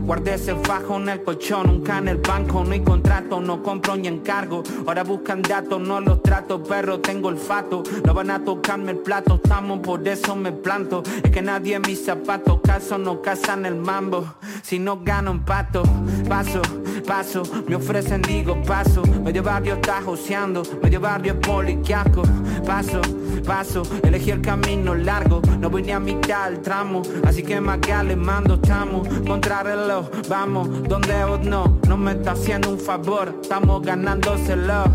[0.06, 3.96] Guardé ese fajo en el colchón, nunca en el banco, no hay contrato, no compro
[3.96, 4.62] ni encargo.
[4.86, 7.82] Ahora buscan datos, no los trato, perro, tengo olfato.
[8.06, 11.02] No van a tocarme el plato, estamos por eso me planto.
[11.24, 14.36] Es que nadie en mis zapatos, caso no casan el mambo.
[14.62, 15.82] Si no gano empato,
[16.30, 16.62] paso,
[17.08, 19.02] paso, me ofrecen digo paso.
[19.24, 22.22] Medio barrio está joseando, medio barrio es poliquiasco.
[22.66, 23.02] Paso,
[23.46, 27.04] paso, elegí el camino largo, no voy ni a mitad del tramo.
[27.24, 29.95] Así que más que le mando, estamos contra reloj,
[30.30, 34.86] vamos, donde vos no, no me está haciendo un favor, estamos ganándoselo.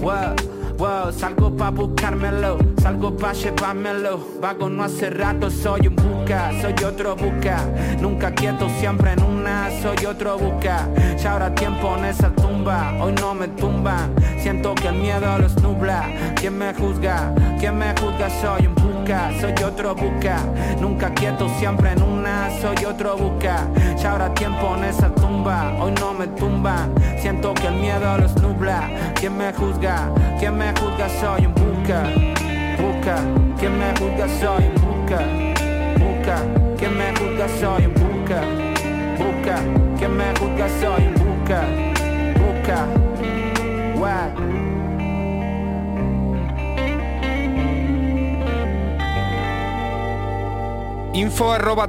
[0.00, 0.34] Wow.
[0.80, 6.72] Wow, salgo pa' buscármelo, salgo pa' llevármelo Vago no hace rato, soy un busca, soy
[6.86, 7.58] otro busca
[8.00, 13.12] Nunca quieto, siempre en una, soy otro busca Ya habrá tiempo en esa tumba, hoy
[13.20, 17.34] no me tumban Siento que el miedo los nubla ¿Quién me juzga?
[17.58, 18.30] ¿Quién me juzga?
[18.40, 18.99] Soy un busca,
[19.40, 20.38] soy otro busca
[20.80, 25.92] Nunca quieto, siempre en una, soy otro busca Ya habrá tiempo en esa tumba, hoy
[25.98, 30.12] no me tumban Siento que el miedo los nubla ¿Quién me juzga?
[30.38, 31.08] ¿Quién me juzga?
[31.08, 32.04] Soy un busca
[32.80, 33.16] Busca
[33.58, 34.28] ¿Quién me juzga?
[34.40, 35.18] Soy un busca
[35.98, 36.36] Busca
[36.78, 37.48] ¿Quién me juzga?
[37.60, 38.40] Soy un busca
[39.18, 39.56] Busca
[39.98, 40.68] ¿Quién me juzga?
[40.80, 41.64] Soy un busca
[42.38, 42.86] Busca
[43.96, 44.59] Why?
[51.12, 51.88] Info arroba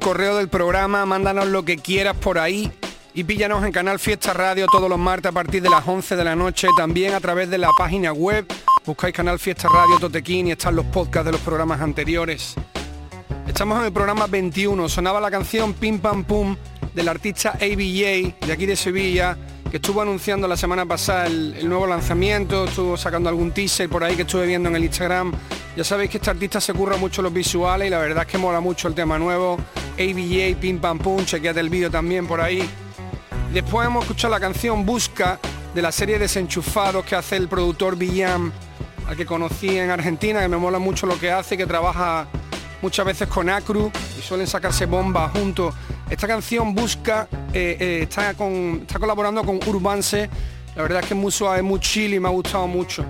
[0.00, 2.72] correo del programa, mándanos lo que quieras por ahí
[3.12, 6.24] y píllanos en Canal Fiesta Radio todos los martes a partir de las 11 de
[6.24, 8.46] la noche, también a través de la página web,
[8.86, 12.54] buscáis Canal Fiesta Radio Totequín y están los podcasts de los programas anteriores.
[13.46, 16.56] Estamos en el programa 21, sonaba la canción Pim Pam Pum
[16.94, 19.36] del artista ABJ de aquí de Sevilla,
[19.70, 24.02] que estuvo anunciando la semana pasada el, el, nuevo lanzamiento, estuvo sacando algún teaser por
[24.04, 25.32] ahí que estuve viendo en el Instagram.
[25.76, 28.38] Ya sabéis que este artista se curra mucho los visuales y la verdad es que
[28.38, 29.56] mola mucho el tema nuevo.
[29.98, 32.68] ABJ, Pim Pam Pum, chequeate el vídeo también por ahí.
[33.52, 35.38] Después hemos escuchado la canción Busca
[35.74, 38.52] de la serie Desenchufados que hace el productor Villam,
[39.06, 42.26] al que conocí en Argentina, que me mola mucho lo que hace, que trabaja
[42.82, 45.74] muchas veces con Acru y suelen sacarse bombas juntos.
[46.08, 50.28] Esta canción Busca eh, eh, está, con, está colaborando con Urbanse.
[50.74, 53.04] La verdad es que es muy suave, muy chill y me ha gustado mucho.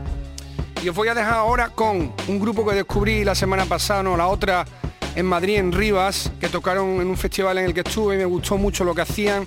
[0.83, 4.17] Y os voy a dejar ahora con un grupo que descubrí la semana pasada, no,
[4.17, 4.65] la otra
[5.15, 8.25] en Madrid, en Rivas, que tocaron en un festival en el que estuve y me
[8.25, 9.47] gustó mucho lo que hacían.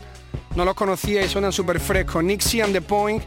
[0.55, 2.23] No los conocía y suenan súper frescos.
[2.23, 3.23] Nixie and the Point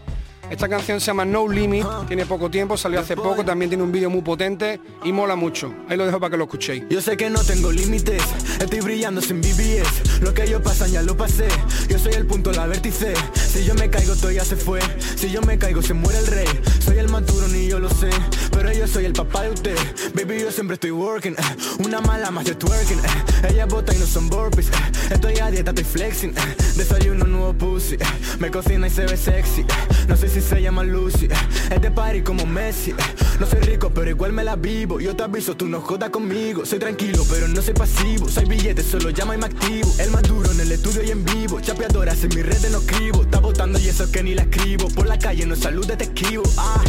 [0.51, 3.93] esta canción se llama No Limit, tiene poco tiempo, salió hace poco, también tiene un
[3.93, 5.75] vídeo muy potente y mola mucho.
[5.89, 6.85] Ahí lo dejo para que lo escuchéis.
[6.89, 8.23] Yo sé que no tengo límites,
[8.61, 10.21] estoy brillando sin BBS.
[10.21, 11.49] Lo que yo pasan ya lo pasé,
[11.89, 13.15] yo soy el punto, la vértice.
[13.35, 14.81] Si yo me caigo, todo ya se fue.
[15.17, 16.49] Si yo me caigo, se muere el rey.
[16.79, 18.11] Soy el maturo, ni yo lo sé,
[18.53, 19.77] pero yo soy el papá de usted.
[20.15, 21.57] Baby, yo siempre estoy working, eh.
[21.85, 22.99] una mala más de twerking.
[22.99, 23.49] Eh.
[23.51, 24.73] Ella bota y no son burpees, eh.
[25.11, 26.35] estoy a dieta, estoy flexing.
[26.77, 27.97] Desayuno nuevo pussy,
[28.39, 29.65] me cocina y se ve sexy.
[30.09, 31.29] No si se llama Lucy
[31.71, 32.95] Es de party como Messi
[33.41, 35.01] No soy rico pero igual me la vivo.
[35.01, 36.67] Yo te aviso, tú no jodas conmigo.
[36.67, 38.29] Soy tranquilo pero no soy pasivo.
[38.29, 39.91] Soy billete, solo llama y me activo.
[39.99, 41.61] El más duro en el estudio y en vivo.
[41.61, 43.23] Chapeadoras en mi red no escribo.
[43.23, 44.89] Está votando y eso que ni la escribo.
[44.89, 46.43] Por la calle no salude, te esquivo.
[46.59, 46.83] Ah.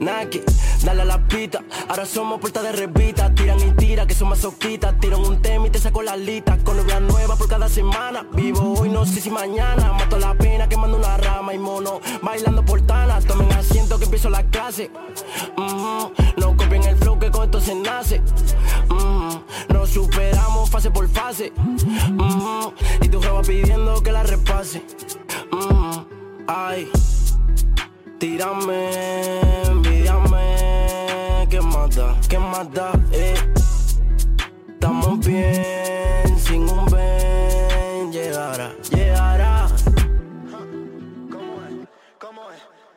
[0.00, 0.44] Nike,
[0.84, 1.64] dale a la pita.
[1.88, 3.34] Ahora somos puertas de revista.
[3.34, 4.98] Tiran y tiran, que son masoquitas.
[5.00, 6.58] Tiran un tema y te saco la lista.
[6.58, 7.35] Con novia nueva
[7.68, 8.26] semana.
[8.32, 9.92] Vivo hoy, no sé si mañana.
[9.92, 12.00] Mato la pena quemando una rama y mono.
[12.22, 13.20] Bailando portana.
[13.20, 14.90] Tomen asiento que empiezo la clase.
[15.56, 18.22] No copien el flow que con esto se nace.
[19.68, 21.52] Nos superamos fase por fase.
[23.02, 24.82] Y tu jefa pidiendo que la repase.
[26.46, 26.88] Ay.
[28.18, 33.34] Tírame, envíame, que mata, que mata, eh.
[34.70, 36.85] Estamos bien, sin un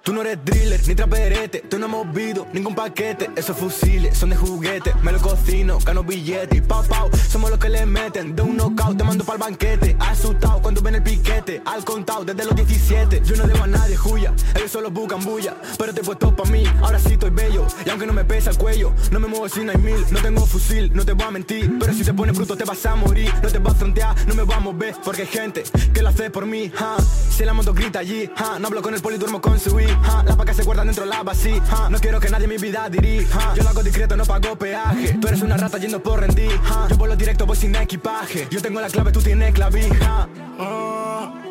[0.10, 3.30] Tú no eres driller, ni traperete, tú no hemos movido ningún paquete.
[3.36, 7.12] Esos fusiles son de juguete, me lo cocino, gano billete y pau pau.
[7.30, 9.96] Somos los que le meten de un knockout, te mando pa'l banquete.
[10.00, 13.22] Asustado cuando ven el piquete, al contado desde los 17.
[13.24, 15.56] Yo no debo a nadie juya, ellos solo buscan bulla.
[15.78, 17.68] Pero te he puesto pa' mí, ahora sí estoy bello.
[17.86, 20.04] Y aunque no me pesa el cuello, no me muevo si no hay mil.
[20.10, 21.72] No tengo fusil, no te voy a mentir.
[21.80, 23.32] Pero si te pones bruto te vas a morir.
[23.44, 24.96] No te vas a frontear, no me voy a mover.
[25.06, 26.98] Porque hay gente que lo hace por mí, ha.
[27.30, 28.58] Si la moto grita allí, ha.
[28.58, 30.24] No hablo con el poli, duermo con su hija.
[30.24, 31.90] Las vacas se guardan dentro de la vasija.
[31.90, 33.54] No quiero que nadie mi vida dirija.
[33.56, 35.18] Yo lo hago discreto, no pago peaje.
[35.20, 36.52] Tú eres una rata yendo por rendir.
[36.90, 38.48] Yo vuelo directo, voy sin equipaje.
[38.50, 40.28] Yo tengo la clave, tú tienes clavija.
[40.60, 41.49] Ah.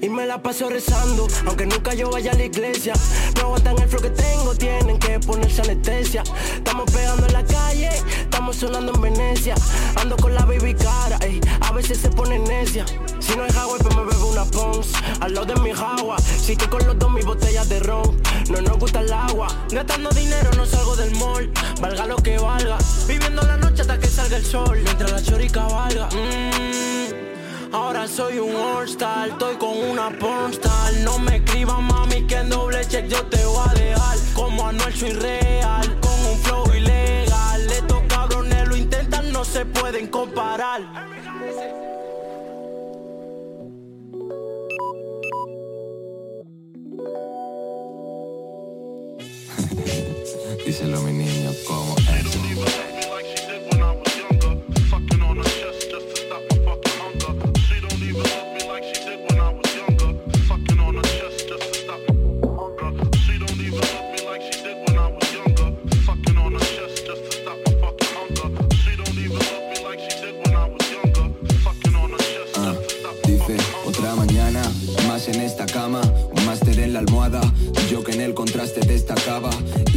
[0.00, 2.94] Y me la paso rezando, aunque nunca yo vaya a la iglesia.
[3.36, 6.22] No aguantan el flow que tengo, tienen que ponerse anestesia.
[6.54, 9.54] Estamos pegando en la calle, estamos sonando en Venecia.
[9.96, 12.84] Ando con la baby cara, ey, a veces se pone necia.
[13.20, 14.92] Si no hay agua, pues me bebo una Pons.
[15.20, 18.20] Al lado de mi agua, si que con los dos mis botellas de ron.
[18.50, 21.50] No nos gusta el agua, gastando dinero no salgo del mall.
[21.80, 24.78] Valga lo que valga, viviendo la noche hasta que salga el sol.
[24.82, 26.08] Mientras la chorica valga.
[26.12, 27.33] Mmm.
[27.74, 32.86] Ahora soy un all-star, estoy con una pornstar No me escribas mami que en doble
[32.86, 34.16] check yo te voy a dejar.
[34.32, 37.72] Como Anuel soy real, con un flow ilegal.
[37.72, 40.82] Estos cabrones lo intentan, no se pueden comparar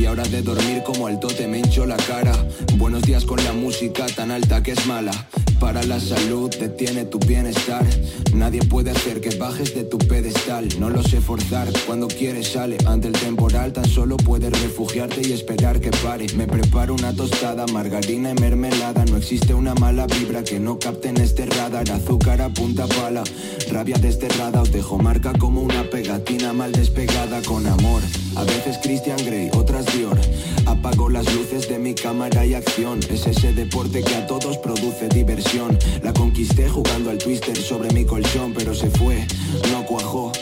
[0.07, 2.31] y ahora de dormir como el tote me hincho la cara,
[2.75, 5.11] buenos días con la música tan alta que es mala,
[5.59, 7.85] para la salud detiene tu bienestar,
[8.33, 12.77] nadie puede hacer que bajes de tu pedestal, no lo sé forzar, cuando quieres sale,
[12.85, 17.65] ante el temporal tan solo puedes refugiarte y esperar que pare, me preparo una tostada,
[17.67, 22.41] margarina y mermelada, no existe una mala vibra que no capte en este radar, azúcar
[22.41, 23.23] a punta pala,
[23.71, 28.01] rabia desterrada os dejo marca como una pegatina mal despegada con amor.
[28.35, 30.19] A veces Christian Grey, otras Dior.
[30.67, 32.99] Apago las luces de mi cámara y acción.
[33.09, 35.46] Es ese deporte que a todos produce diversión.
[36.03, 39.25] La conquisté jugando al twister sobre mi colchón, pero se fue,
[39.71, 40.33] no cuajó.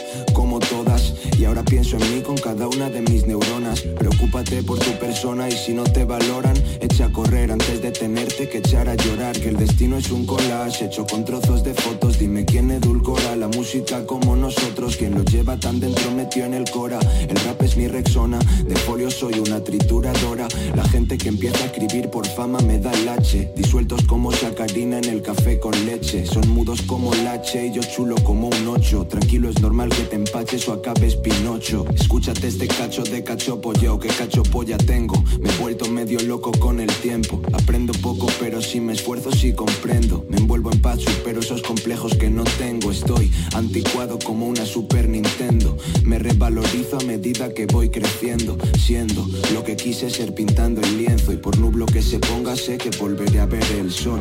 [1.38, 3.80] Y ahora pienso en mí con cada una de mis neuronas.
[3.82, 8.48] Preocúpate por tu persona y si no te valoran Echa a correr antes de tenerte
[8.48, 9.38] que echar a llorar.
[9.38, 12.18] Que el destino es un collage hecho con trozos de fotos.
[12.18, 14.96] Dime quién edulcora la música como nosotros.
[14.96, 16.98] Quien lo lleva tan dentro metió en el cora.
[17.28, 20.48] El rap es mi rexona, de folio soy una trituradora.
[20.74, 24.98] La gente que empieza a escribir por fama me da el H Disueltos como sacarina
[24.98, 26.26] en el café con leche.
[26.26, 29.06] Son mudos como lache y yo chulo como un ocho.
[29.06, 31.84] Tranquilo es normal que te empaches o acabes pinocho.
[31.94, 35.16] Escúchate este cacho de cachopo yo que cacho polla tengo.
[35.40, 37.42] Me he vuelto medio loco con el tiempo.
[37.52, 40.24] Aprendo poco pero si me esfuerzo sí comprendo.
[40.28, 42.92] Me envuelvo en pachu pero esos complejos que no tengo.
[42.92, 45.76] Estoy anticuado como una Super Nintendo.
[46.04, 51.32] Me revalorizo a medida que voy creciendo Siendo lo que quise ser pintando el lienzo.
[51.32, 54.20] Y por nublo que se ponga sé que volveré a ver el sol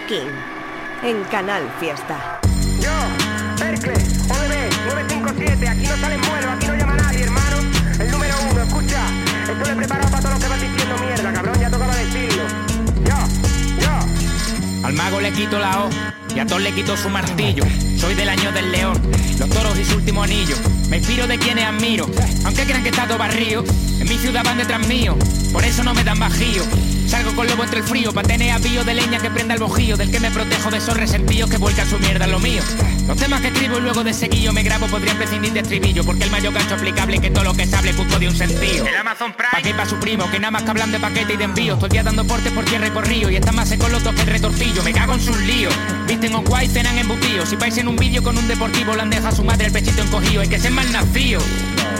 [0.00, 0.32] King
[1.02, 2.40] en Canal Fiesta.
[2.80, 2.90] Yo,
[3.58, 7.56] Percle, ODB, 957, aquí no sale en vuelo, aquí no llama nadie, hermano.
[7.98, 9.06] El número uno, escucha,
[9.42, 12.42] esto he preparado para todo lo que vas diciendo mierda, cabrón, ya tocaba decirlo.
[13.04, 13.16] Yo,
[13.82, 14.86] yo.
[14.86, 15.90] Al mago le quito la O
[16.34, 17.64] y a Thor le quito su martillo.
[17.98, 18.98] Soy del año del león,
[19.38, 20.56] los toros y su último anillo.
[20.88, 22.06] Me inspiro de quienes admiro,
[22.46, 23.62] aunque crean que está todo barrio.
[24.00, 25.18] En mi ciudad van detrás mío,
[25.52, 26.62] por eso no me dan bajío.
[27.12, 29.98] Salgo con lobo entre el frío, pa' tener avío de leña que prenda el bojío,
[29.98, 32.62] del que me protejo de esos resentidos que vuelcan su mierda en lo mío.
[33.06, 36.24] Los temas que escribo y luego de seguillo me grabo podrían prescindir de estribillo, porque
[36.24, 38.86] el mayor gancho aplicable que todo lo que se hable de un sentido.
[38.86, 39.50] El Amazon Prime.
[39.50, 41.74] Pa' que pa' su primo, que nada más que hablan de paquete y de envío.
[41.74, 44.04] Todo el día dando portes por tierra y por río, y están más secos los
[44.04, 44.82] dos que el retortillo.
[44.82, 45.74] Me cago en sus líos.
[46.06, 47.48] Visten on guay, cenan embutidos.
[47.48, 49.72] Si vais en un vídeo con un deportivo, le han dejado a su madre el
[49.72, 50.42] pechito encogido.
[50.42, 51.40] Hay que ser mal nacido.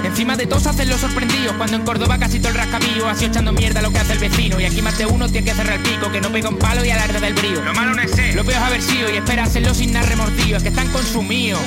[0.04, 3.52] Encima de todos hacen los sorprendidos Cuando en Córdoba casi todo el rascabillo Así echando
[3.52, 5.82] mierda lo que hace el vecino Y aquí más de uno tiene que cerrar el
[5.82, 8.34] pico Que no pega un palo y alarde del brío Lo malo no es ser
[8.34, 11.60] Lo peor es haber sido Y espera hacerlo sin nada remordillo Es que están consumidos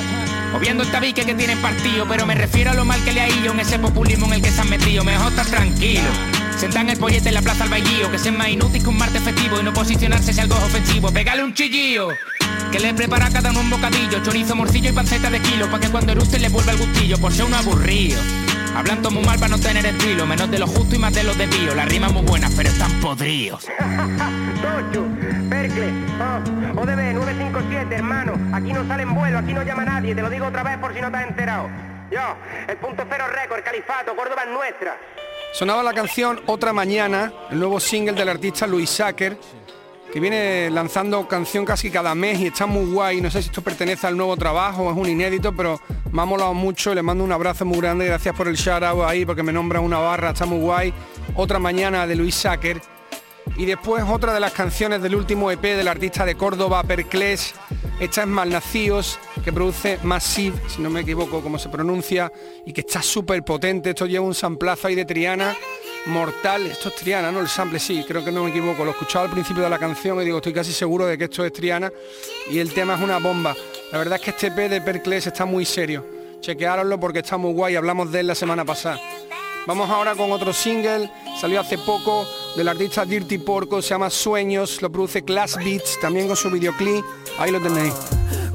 [0.54, 3.20] o viendo el tabique que tienen partido Pero me refiero a lo mal que le
[3.20, 6.08] ha ido En ese populismo en el que se han metido Mejor estar tranquilo
[6.58, 9.22] Sentan el pollete en la plaza al bailío Que es más inútil que un martes
[9.22, 12.08] festivo Y no posicionarse si algo es ofensivo Pégale un chillillo
[12.72, 15.88] que le prepara cada uno un bocadillo, chorizo, morcillo y panceta de kilo, pa' que
[15.88, 18.20] cuando eruste le vuelva el gustillo, por ser un aburrido.
[18.74, 21.22] Hablan todo muy mal para no tener estilo, menos de lo justo y más de
[21.22, 21.76] los desvíos.
[21.76, 23.66] Las rimas muy buenas, pero están podridos.
[25.48, 28.34] Percle, oh, ODB 957, hermano.
[28.54, 30.14] Aquí no sale en vuelo, aquí no llama nadie.
[30.14, 31.68] Te lo digo otra vez por si no te has enterado.
[32.10, 32.20] Yo,
[32.68, 34.96] el punto cero récord, califato, Córdoba es nuestra.
[35.52, 39.38] Sonaba la canción Otra Mañana, el nuevo single del artista Luis Sacker,
[40.12, 43.20] que viene lanzando canción casi cada mes y está muy guay.
[43.20, 45.80] No sé si esto pertenece al nuevo trabajo, es un inédito, pero
[46.12, 46.94] me ha molado mucho.
[46.94, 49.80] Le mando un abrazo muy grande, gracias por el shout out ahí, porque me nombra
[49.80, 50.94] una barra, está muy guay.
[51.34, 52.80] Otra mañana de Luis Sacker.
[53.56, 57.54] Y después otra de las canciones del último EP del artista de Córdoba, Perclés.
[57.98, 62.30] Esta es Malnacíos, que produce Massive, si no me equivoco cómo se pronuncia,
[62.66, 63.90] y que está súper potente.
[63.90, 65.56] Esto lleva un samplazo ahí de Triana
[66.06, 66.66] mortal.
[66.66, 67.40] Esto es Triana, ¿no?
[67.40, 68.84] El sample sí, creo que no me equivoco.
[68.84, 71.44] Lo escuchaba al principio de la canción y digo, estoy casi seguro de que esto
[71.44, 71.90] es Triana.
[72.50, 73.54] Y el tema es una bomba.
[73.92, 76.04] La verdad es que este EP de Perclés está muy serio.
[76.40, 77.76] Chequeároslo porque está muy guay.
[77.76, 79.00] Hablamos de él la semana pasada.
[79.66, 82.24] Vamos ahora con otro single, salió hace poco
[82.56, 87.04] del artista Dirty Porco, se llama Sueños, lo produce Class Beats, también con su videoclip,
[87.38, 87.94] ahí lo tenéis.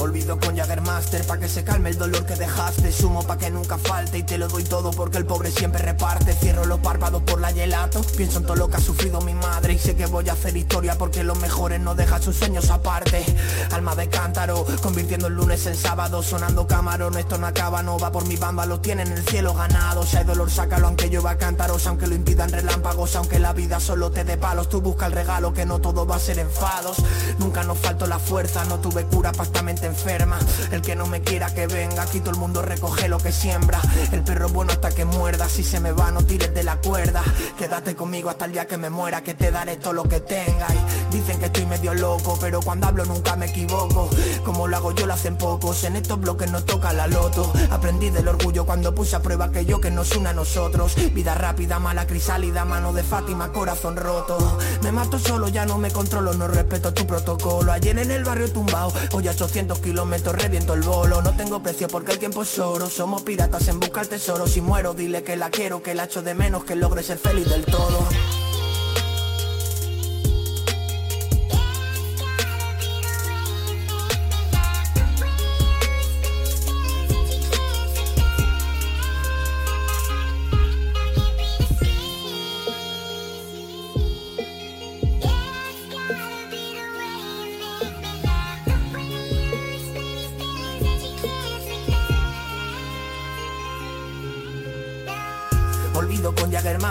[0.01, 3.77] Olvido con Jaggermaster pa' que se calme el dolor que dejaste Sumo pa' que nunca
[3.77, 6.33] falte y te lo doy todo porque el pobre siempre reparte.
[6.33, 9.73] Cierro los párpados por la gelato Pienso en todo lo que ha sufrido mi madre
[9.73, 13.23] Y sé que voy a hacer historia porque los mejores no dejan sus sueños aparte.
[13.71, 18.11] Alma de cántaro, convirtiendo el lunes en sábado Sonando camarón, esto no acaba, no va
[18.11, 21.85] por mi bamba Lo tienen el cielo ganado, si hay dolor sácalo aunque llueva cántaros
[21.85, 24.69] Aunque lo impidan relámpagos, aunque la vida solo te dé palos.
[24.69, 26.95] Tú busca el regalo que no todo va a ser enfados.
[27.39, 30.39] Nunca nos faltó la fuerza, no tuve cura pa' esta mente enferma.
[30.71, 33.81] El que no me quiera que venga, aquí todo el mundo recoge lo que siembra.
[34.13, 37.21] El perro bueno hasta que muerda, si se me va no tires de la cuerda.
[37.57, 40.67] Quédate conmigo hasta el día que me muera, que te daré todo lo que tenga.
[41.09, 44.09] Y dicen que estoy medio loco, pero cuando hablo nunca me equivoco.
[44.45, 47.51] Como lo hago yo lo hacen pocos, en estos bloques no toca la loto.
[47.71, 50.95] Aprendí del orgullo cuando puse a prueba que yo que nos une a nosotros.
[51.13, 55.91] Vida rápida, mala crisálida, mano de Fátima, corazón roto Me mato solo, ya no me
[55.91, 57.71] controlo, no respeto tu protocolo.
[57.71, 61.21] Ayer en el barrio tumbado, hoy a 800 kilómetros reviento el bolo.
[61.21, 62.89] No tengo precio porque el tiempo es oro.
[62.89, 64.47] Somos piratas en busca del tesoro.
[64.47, 67.49] Si muero dile que la quiero, que la echo de menos Que logre ser feliz
[67.49, 68.07] del todo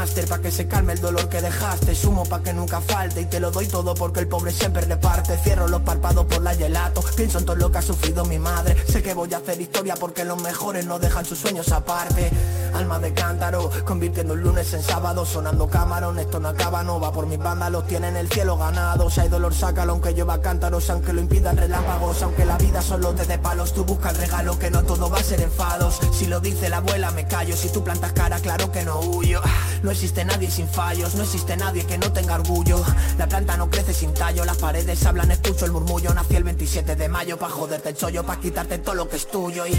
[0.01, 1.95] Jaggermaster pa' que se calme el dolor que dejaste.
[1.95, 5.37] Sumo pa' que nunca falte y te lo doy todo porque el pobre siempre reparte.
[5.37, 8.77] Cierro los párpados por la gelato, pienso en todo lo que ha sufrido mi madre.
[8.89, 12.31] Sé que voy a hacer historia porque los mejores no dejan sus sueños aparte.
[12.73, 17.13] Alma de cántaro, convirtiendo el lunes en sábado Sonando camarón, esto no acaba, no va
[17.13, 19.11] por mis los tienen el cielo ganado.
[19.11, 23.13] Si hay dolor sácalo aunque lleva cántaros Aunque lo impidan relámpagos Aunque la vida solo
[23.13, 23.75] te dé palos.
[23.75, 25.99] Tú busca el regalo que no todo va a ser enfados.
[26.13, 27.57] Si lo dice la abuela me callo.
[27.57, 29.43] Si tú plantas cara claro que no huyo
[29.91, 32.81] No existe nadie sin fallos No existe nadie que no tenga orgullo.
[33.19, 36.15] La planta no crece sin tallo Las paredes hablan, escucho el murmullo.
[36.15, 39.27] Nací el 27 de mayo Pa' joderte el chollo, pa' quitarte todo lo que es
[39.27, 39.67] tuyo.
[39.67, 39.77] Y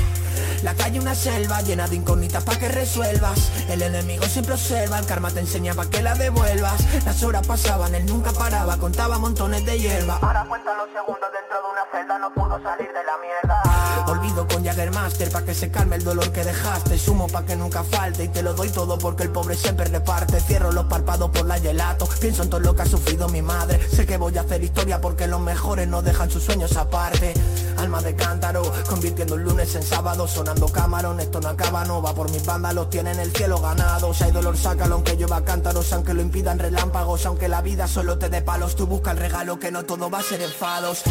[0.63, 3.51] la calle una selva llena de incógnitas pa' que resuelvas.
[3.69, 7.05] El enemigo siempre observa El karma te enseña pa' que la devuelvas.
[7.05, 10.19] Las horas pasaban, él nunca paraba Contaba montones de hierba.
[10.21, 13.50] Ahora cuenta los segundos dentro de una celda No pudo salir de la mierda
[14.31, 16.97] Olvido con Jaggermaster pa' que se calme el dolor que dejaste.
[16.97, 20.39] Sumo pa' que nunca falte Y te lo doy todo porque el pobre siempre reparte.
[20.39, 23.79] Cierro los párpados por la gelato Pienso en todo lo que ha sufrido mi madre.
[23.89, 27.33] Sé que voy a hacer historia porque los mejores no dejan sus sueños aparte.
[27.77, 32.13] Alma de cántaro, convirtiendo el lunes en sábado Sonando camarón, esto no acaba, no va
[32.13, 36.13] por mis los Tienen el cielo ganado, si hay dolor sácalo Aunque llueva cántaros, aunque
[36.13, 39.71] lo impidan relámpagos Aunque la vida solo te dé palos Tú busca el regalo que
[39.71, 41.03] no todo va a ser enfados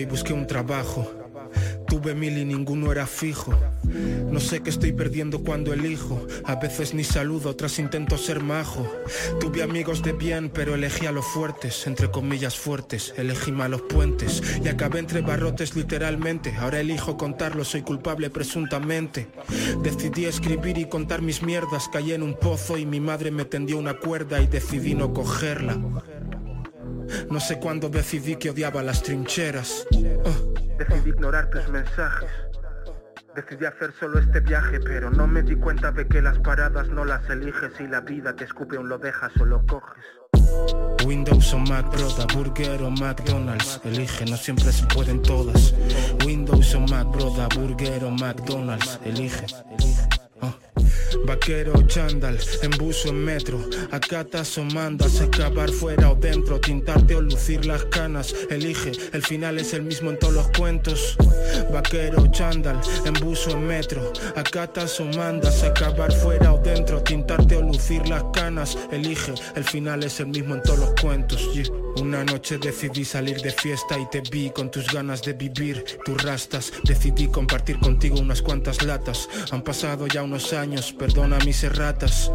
[0.00, 1.10] y busqué un trabajo.
[1.86, 3.54] Tuve mil y ninguno era fijo.
[4.30, 6.26] No sé qué estoy perdiendo cuando elijo.
[6.44, 8.90] A veces ni saludo, otras intento ser majo.
[9.38, 13.14] Tuve amigos de bien, pero elegí a los fuertes, entre comillas fuertes.
[13.16, 16.54] Elegí malos puentes y acabé entre barrotes literalmente.
[16.58, 19.28] Ahora elijo contarlo, soy culpable presuntamente.
[19.82, 21.88] Decidí escribir y contar mis mierdas.
[21.92, 25.78] Caí en un pozo y mi madre me tendió una cuerda y decidí no cogerla.
[27.30, 29.86] No sé cuándo decidí que odiaba las trincheras.
[30.24, 30.54] Oh.
[30.78, 32.30] Decidí ignorar tus mensajes.
[33.34, 37.04] Decidí hacer solo este viaje, pero no me di cuenta de que las paradas no
[37.04, 40.04] las eliges y la vida te escupe o lo dejas o lo coges.
[41.04, 45.74] Windows o Mac, broda, burger o McDonald's Elige, no siempre se pueden todas
[46.24, 49.46] Windows o Mac, broda, burger o McDonald's Elige,
[51.26, 53.58] Vaquero chándal, en buzo en metro,
[53.90, 59.58] acatas o mandas, acabar fuera o dentro, tintarte o lucir las canas, elige, el final
[59.58, 61.16] es el mismo en todos los cuentos.
[61.72, 67.62] Vaquero chándal, en buzo en metro, acatas o mandas, acabar fuera o dentro, tintarte o
[67.62, 71.48] lucir las canas, elige, el final es el mismo en todos los cuentos.
[72.00, 76.20] Una noche decidí salir de fiesta y te vi con tus ganas de vivir, tus
[76.22, 82.32] rastas, decidí compartir contigo unas cuantas latas, han pasado ya unos años, perdona mis erratas.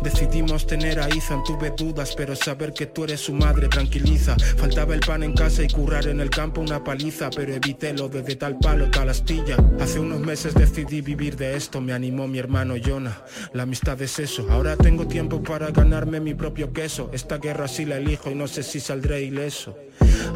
[0.00, 4.36] Decidimos tener a Ethan, tuve dudas, pero saber que tú eres su madre tranquiliza.
[4.56, 8.08] Faltaba el pan en casa y currar en el campo una paliza, pero evité lo
[8.08, 9.56] de tal palo, tal astilla.
[9.80, 13.20] Hace unos meses decidí vivir de esto, me animó mi hermano Jonah.
[13.52, 17.10] La amistad es eso, ahora tengo tiempo para ganarme mi propio queso.
[17.12, 19.76] Esta guerra sí la elijo y no sé si saldré ileso.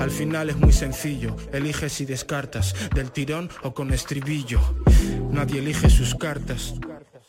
[0.01, 4.61] Al final es muy sencillo, eliges y descartas, del tirón o con estribillo.
[5.31, 6.74] Nadie elige sus cartas.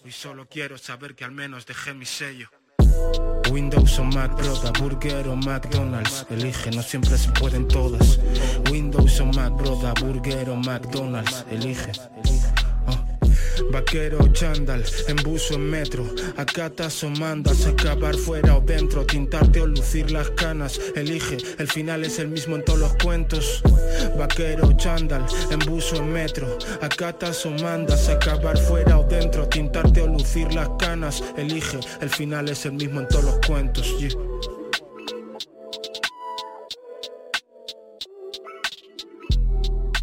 [0.10, 2.49] Y solo quiero saber que al menos dejé mi sello.
[3.51, 6.26] Windows o Mac, broda, burger o McDonald's.
[6.32, 8.20] Elige, no siempre se pueden todas.
[8.72, 11.45] Windows o Mac, broda, burger o McDonald's.
[11.51, 11.91] Elige
[13.72, 16.04] Vaquero chándal, en en metro,
[16.38, 22.04] acatas o mandas, acabar fuera o dentro, tintarte o lucir las canas, elige, el final
[22.04, 23.62] es el mismo en todos los cuentos.
[24.18, 30.52] Vaquero chándal, en en metro, acatas o mandas, acabar fuera o dentro, tintarte o lucir
[30.54, 33.96] las canas, elige, el final es el mismo en todos los cuentos.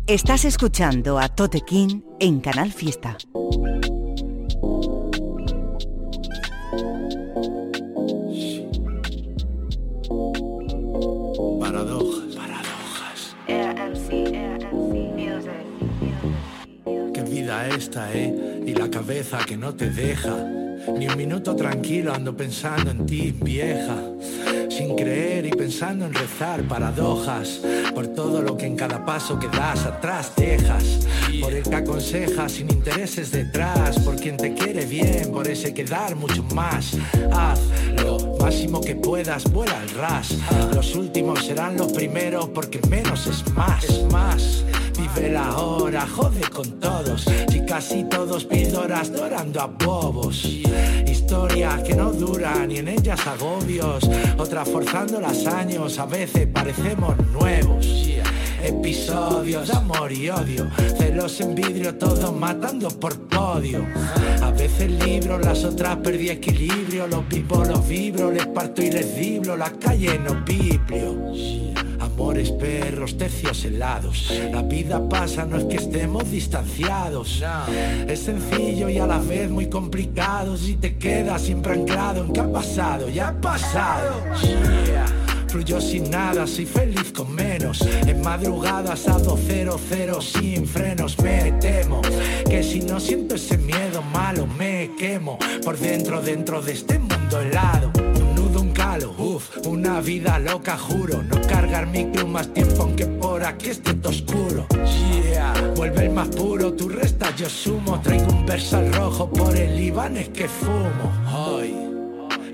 [0.06, 3.18] Estás escuchando a Tote King en Canal Fiesta.
[17.96, 18.62] Qué vida esta, ¿eh?
[18.66, 20.36] Y la cabeza que no te deja
[20.98, 23.96] Ni un minuto tranquilo ando pensando en ti, vieja.
[24.68, 27.60] Sin creer y pensando en rezar paradojas.
[27.94, 31.06] Por todo lo que en cada paso que das atrás dejas.
[31.40, 33.98] Por el que aconsejas sin intereses detrás.
[34.00, 36.96] Por quien te quiere bien, por ese que dar mucho más.
[37.32, 37.60] Haz
[38.02, 40.36] lo máximo que puedas, vuela al ras.
[40.74, 43.84] Los últimos serán los primeros porque menos es más.
[43.84, 44.64] Es más.
[44.98, 47.26] Vive la hora, jode con todos.
[47.48, 50.44] Si casi todos píldoras dorando a bobos.
[51.06, 54.08] Historias que no duran y en ellas agobios.
[54.38, 57.86] Otras forzando los años, a veces parecemos nuevos.
[58.62, 60.68] Episodios de amor y odio,
[60.98, 63.86] celos en vidrio, todos matando por podio.
[64.42, 69.14] A veces libro, las otras perdí equilibrio, los vivo, los vibro, les parto y les
[69.14, 71.76] diblo, la calle no biblio.
[72.06, 74.32] Amores, perros, tercios helados.
[74.52, 77.42] La vida pasa, no es que estemos distanciados.
[78.08, 80.56] Es sencillo y a la vez muy complicado.
[80.56, 84.22] Si te quedas siempre anclado en que ha pasado, ya ha pasado.
[84.40, 85.06] Yeah.
[85.48, 87.80] Fluyo sin nada, soy feliz con menos.
[87.82, 92.02] En madrugadas a 200 sin frenos me temo.
[92.48, 95.38] Que si no siento ese miedo malo me quemo.
[95.64, 97.90] Por dentro, dentro de este mundo helado.
[99.66, 101.22] Una vida loca, juro.
[101.22, 104.66] No cargar mi cruz más tiempo aunque por aquí esté todo oscuro.
[104.70, 108.00] Yeah, vuelve el más puro, tú resta, yo sumo.
[108.00, 111.12] Traigo un versal rojo por el Ibanez que fumo.
[111.30, 111.95] Hoy.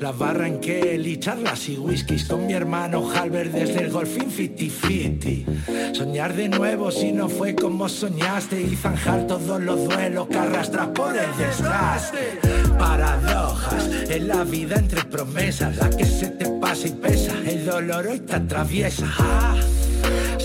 [0.02, 4.68] La barra en Kelly, charlas y whiskies con mi hermano Halber desde el golfín fiti
[4.68, 5.46] fiti.
[5.92, 10.88] Soñar de nuevo si no fue como soñaste y zanjar todos los duelos que arrastras
[10.88, 12.40] por el desgaste.
[12.76, 18.08] Paradojas en la vida entre promesas, la que se te pasa y pesa, el dolor
[18.08, 19.06] hoy te atraviesa.
[19.20, 19.54] Ah.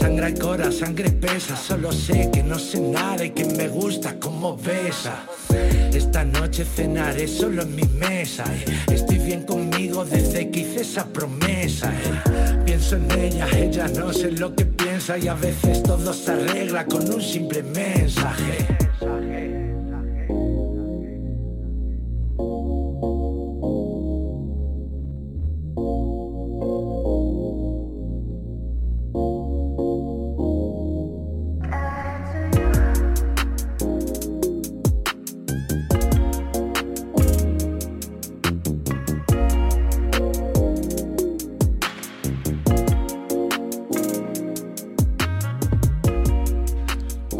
[0.07, 4.17] Sangra el cora, sangre pesa, solo sé que no sé nada y que me gusta
[4.17, 5.25] como besa.
[5.93, 8.45] Esta noche cenaré solo en mi mesa.
[8.55, 8.63] eh.
[8.89, 11.91] Estoy bien conmigo desde que hice esa promesa.
[11.91, 12.61] eh.
[12.63, 16.85] Pienso en ella, ella no sé lo que piensa y a veces todo se arregla
[16.85, 18.65] con un simple mensaje.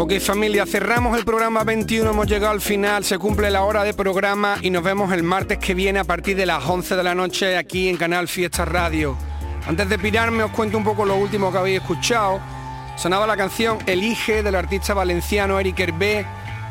[0.07, 3.93] Ok familia, cerramos el programa 21, hemos llegado al final, se cumple la hora de
[3.93, 7.13] programa y nos vemos el martes que viene a partir de las 11 de la
[7.13, 9.17] noche aquí en Canal Fiesta Radio.
[9.67, 12.39] Antes de pirarme os cuento un poco lo último que habéis escuchado.
[12.95, 16.25] Sonaba la canción Elige del artista valenciano Eric Hervé,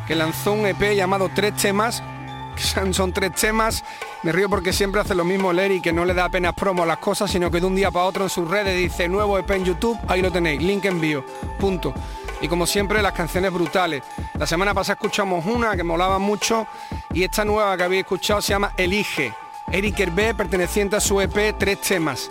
[0.09, 2.03] que lanzó un EP llamado Tres Temas,
[2.93, 3.85] son, tres temas.
[4.23, 6.87] Me río porque siempre hace lo mismo Eric, que no le da apenas promo a
[6.87, 9.51] las cosas, sino que de un día para otro en sus redes dice nuevo EP
[9.51, 11.23] en YouTube, ahí lo tenéis, link envío,
[11.61, 11.93] punto.
[12.41, 14.03] Y como siempre, las canciones brutales.
[14.39, 16.67] La semana pasada escuchamos una que molaba mucho
[17.13, 19.33] y esta nueva que habéis escuchado se llama Elige.
[19.73, 22.31] Eric Hervé, perteneciente a su EP Tres Temas.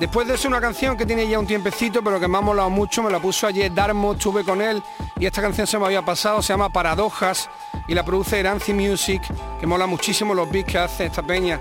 [0.00, 2.70] Después de eso una canción que tiene ya un tiempecito, pero que me ha molado
[2.70, 4.82] mucho, me la puso ayer Darmo, estuve con él
[5.18, 7.50] y esta canción se me había pasado, se llama Paradojas
[7.86, 9.20] y la produce Eranzi Music,
[9.60, 11.60] que mola muchísimo los beats que hace esta peña.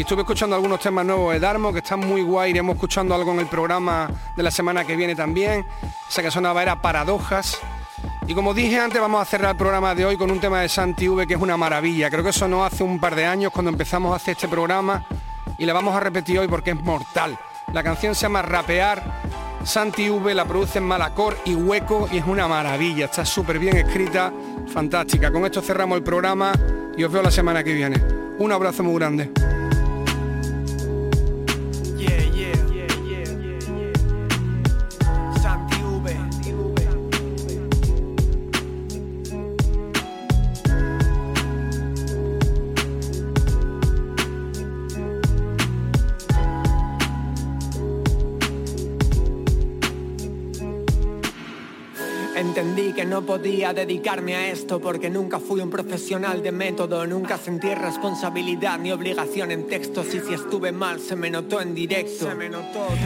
[0.00, 3.32] Y estuve escuchando algunos temas nuevos de Darmo, que están muy guay, iremos escuchando algo
[3.32, 5.66] en el programa de la semana que viene también.
[6.08, 7.60] Esa que sonaba era Paradojas.
[8.26, 10.70] Y como dije antes, vamos a cerrar el programa de hoy con un tema de
[10.70, 12.08] Santi V que es una maravilla.
[12.08, 15.04] Creo que eso no hace un par de años cuando empezamos a hacer este programa
[15.58, 17.38] y la vamos a repetir hoy porque es mortal.
[17.74, 19.02] La canción se llama Rapear.
[19.64, 23.04] Santi V la produce en Malacor y Hueco y es una maravilla.
[23.04, 24.32] Está súper bien escrita,
[24.72, 25.30] fantástica.
[25.30, 26.54] Con esto cerramos el programa
[26.96, 28.02] y os veo la semana que viene.
[28.38, 29.49] Un abrazo muy grande.
[53.20, 58.78] No podía dedicarme a esto porque nunca fui un profesional de método, nunca sentí responsabilidad
[58.78, 62.28] ni obligación en textos y si estuve mal se me notó en directo.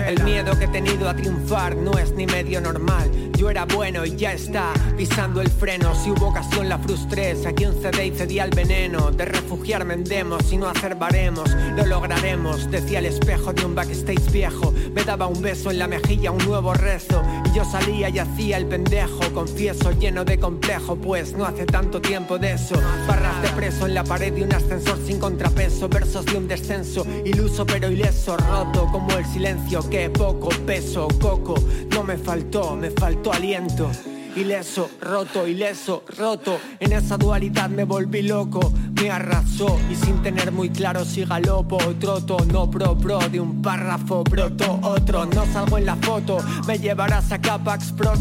[0.07, 3.11] El miedo que he tenido a triunfar no es ni medio normal.
[3.37, 5.93] Yo era bueno y ya está, pisando el freno.
[5.97, 9.11] Si hubo ocasión la frustré, saqué un CD y cedí al veneno.
[9.11, 12.71] De refugiarme en demos y no hacer baremos, lo lograremos.
[12.71, 16.45] Decía el espejo de un backstage viejo, me daba un beso en la mejilla, un
[16.47, 17.21] nuevo rezo.
[17.47, 21.99] Y yo salía y hacía el pendejo, confieso, lleno de complejo, pues no hace tanto
[21.99, 22.75] tiempo de eso.
[23.09, 27.07] Barras de preso en la pared de un ascensor sin contrapeso, versos de un descenso,
[27.25, 31.55] iluso pero ileso, roto como el silencio, que poco peso, coco,
[31.91, 33.91] no me faltó, me faltó aliento.
[34.37, 36.59] Ileso, roto, ileso, roto.
[36.81, 38.61] En esa dualidad me volví loco,
[38.95, 42.37] me arrasó y sin tener muy claro si galopo o troto.
[42.53, 45.27] No pro pro de un párrafo, broto otro.
[45.27, 48.13] No salgo en la foto, me llevarás a Capax Pro.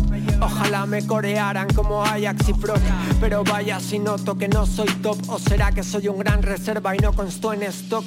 [0.41, 2.73] Ojalá me corearan como Ajax y Pro.
[3.19, 6.95] Pero vaya si noto que no soy top, o será que soy un gran reserva
[6.95, 8.05] y no consto en stock.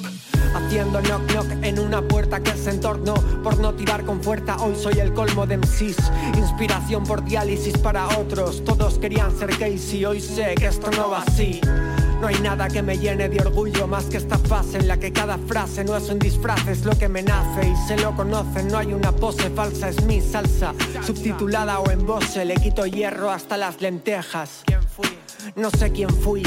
[0.55, 3.13] Haciendo knock knock en una puerta que se entorno
[3.43, 4.57] por no tirar con fuerza.
[4.57, 8.63] Hoy soy el colmo de MCs, inspiración por diálisis para otros.
[8.63, 11.59] Todos querían ser Casey, hoy sé que esto no va así.
[12.19, 15.13] No hay nada que me llene de orgullo más que esta fase en la que
[15.13, 18.69] cada frase no es un disfraz, es lo que me nace y se lo conocen.
[18.69, 20.73] No hay una pose falsa, es mi salsa,
[21.05, 22.43] subtitulada o en voce.
[22.43, 24.63] Le quito hierro hasta las lentejas.
[25.55, 26.43] No sé quién fui,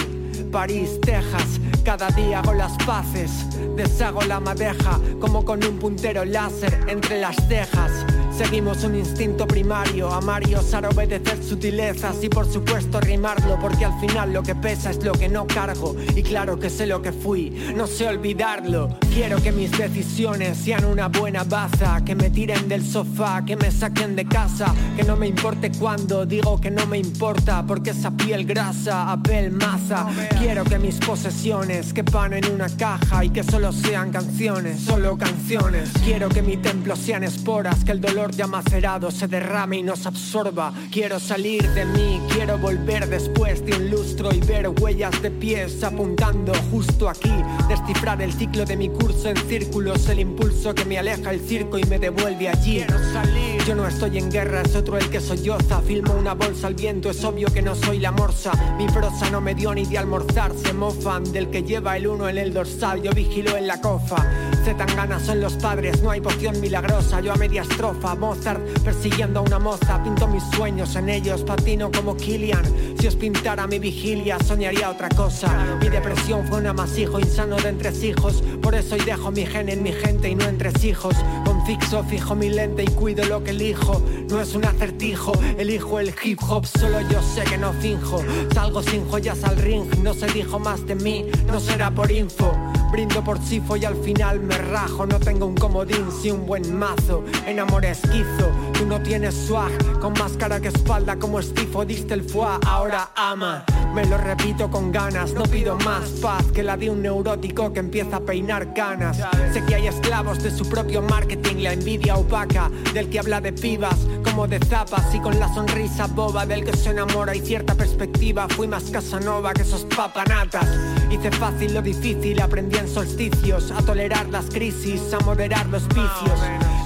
[0.51, 1.61] París, Texas.
[1.85, 3.31] Cada día hago las paces,
[3.77, 8.05] deshago la madeja como con un puntero láser entre las cejas.
[8.41, 14.01] Seguimos un instinto primario, amar y osar obedecer sutilezas y por supuesto rimarlo, porque al
[14.01, 15.95] final lo que pesa es lo que no cargo.
[16.17, 18.97] Y claro que sé lo que fui, no sé olvidarlo.
[19.13, 23.71] Quiero que mis decisiones sean una buena baza, que me tiren del sofá, que me
[23.71, 28.11] saquen de casa, que no me importe cuando digo que no me importa, porque esa
[28.11, 30.07] piel grasa, apel masa.
[30.39, 35.91] Quiero que mis posesiones quepan en una caja y que solo sean canciones, solo canciones.
[36.03, 40.07] Quiero que mi templo sean esporas, que el dolor ya macerado se derrame y nos
[40.07, 40.73] absorba.
[40.91, 45.83] Quiero salir de mí, quiero volver después de un lustro y ver huellas de pies
[45.83, 47.33] apuntando justo aquí.
[47.69, 51.79] Descifrar el ciclo de mi curso en círculos, el impulso que me aleja el circo
[51.79, 52.85] y me devuelve allí.
[53.13, 53.60] salir.
[53.67, 55.81] Yo no estoy en guerra, es otro el que solloza.
[55.83, 58.53] Filmo una bolsa al viento, es obvio que no soy la morsa.
[58.77, 62.29] Mi prosa no me dio ni de almorzar, se mofan del que lleva el uno
[62.29, 63.03] en el dorsal.
[63.03, 64.27] Yo vigilo en la cofa.
[64.65, 67.21] Se tan ganas son los padres, no hay poción milagrosa.
[67.21, 70.03] Yo a media estrofa, Mozart persiguiendo a una moza.
[70.03, 72.65] Pinto mis sueños en ellos, patino como Killian.
[72.99, 75.77] Si os pintara mi vigilia, soñaría otra cosa.
[75.81, 78.43] Mi depresión fue un amasijo insano de entresijos.
[78.63, 81.15] Por eso hoy dejo mi gen en mi gente y no entresijos.
[81.45, 84.03] Con fixo fijo mi lente y cuido lo que elijo.
[84.31, 88.23] No es un acertijo, elijo el hip hop, solo yo sé que no finjo.
[88.55, 92.53] Salgo sin joyas al ring, no se dijo más de mí, no será por info.
[92.93, 95.07] Brindo por sifo y al final me rajo.
[95.07, 97.25] No tengo un comodín, si un buen mazo.
[97.47, 99.71] En amor esquizo, tú no tienes swag.
[100.01, 102.59] Con más cara que espalda, como estifo, diste el foie.
[102.67, 103.65] Ahora ama.
[103.95, 107.81] Me lo repito con ganas, no pido más paz que la de un neurótico que
[107.81, 109.19] empieza a peinar canas.
[109.53, 113.53] Sé que hay esclavos de su propio marketing, la envidia opaca del que habla de
[113.53, 117.75] pibas como de zapas y con la sonrisa boba del que se enamora y cierta
[117.75, 118.47] perspectiva.
[118.49, 120.69] Fui más casanova que esos papanatas.
[121.11, 126.41] Hice fácil lo difícil, aprendí en solsticios a tolerar las crisis, a moderar los vicios.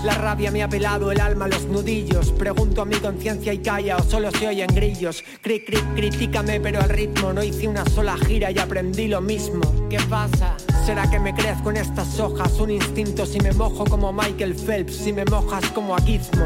[0.05, 2.31] La rabia me ha pelado el alma a los nudillos.
[2.33, 5.23] Pregunto a mi conciencia y calla o solo se oyen grillos.
[5.41, 9.61] Cric, cric, critícame, pero al ritmo no hice una sola gira y aprendí lo mismo.
[9.89, 10.57] ¿Qué pasa?
[10.85, 12.53] ¿Será que me crezco en estas hojas?
[12.61, 16.45] Un instinto si me mojo como Michael Phelps, si me mojas como a Gizmo.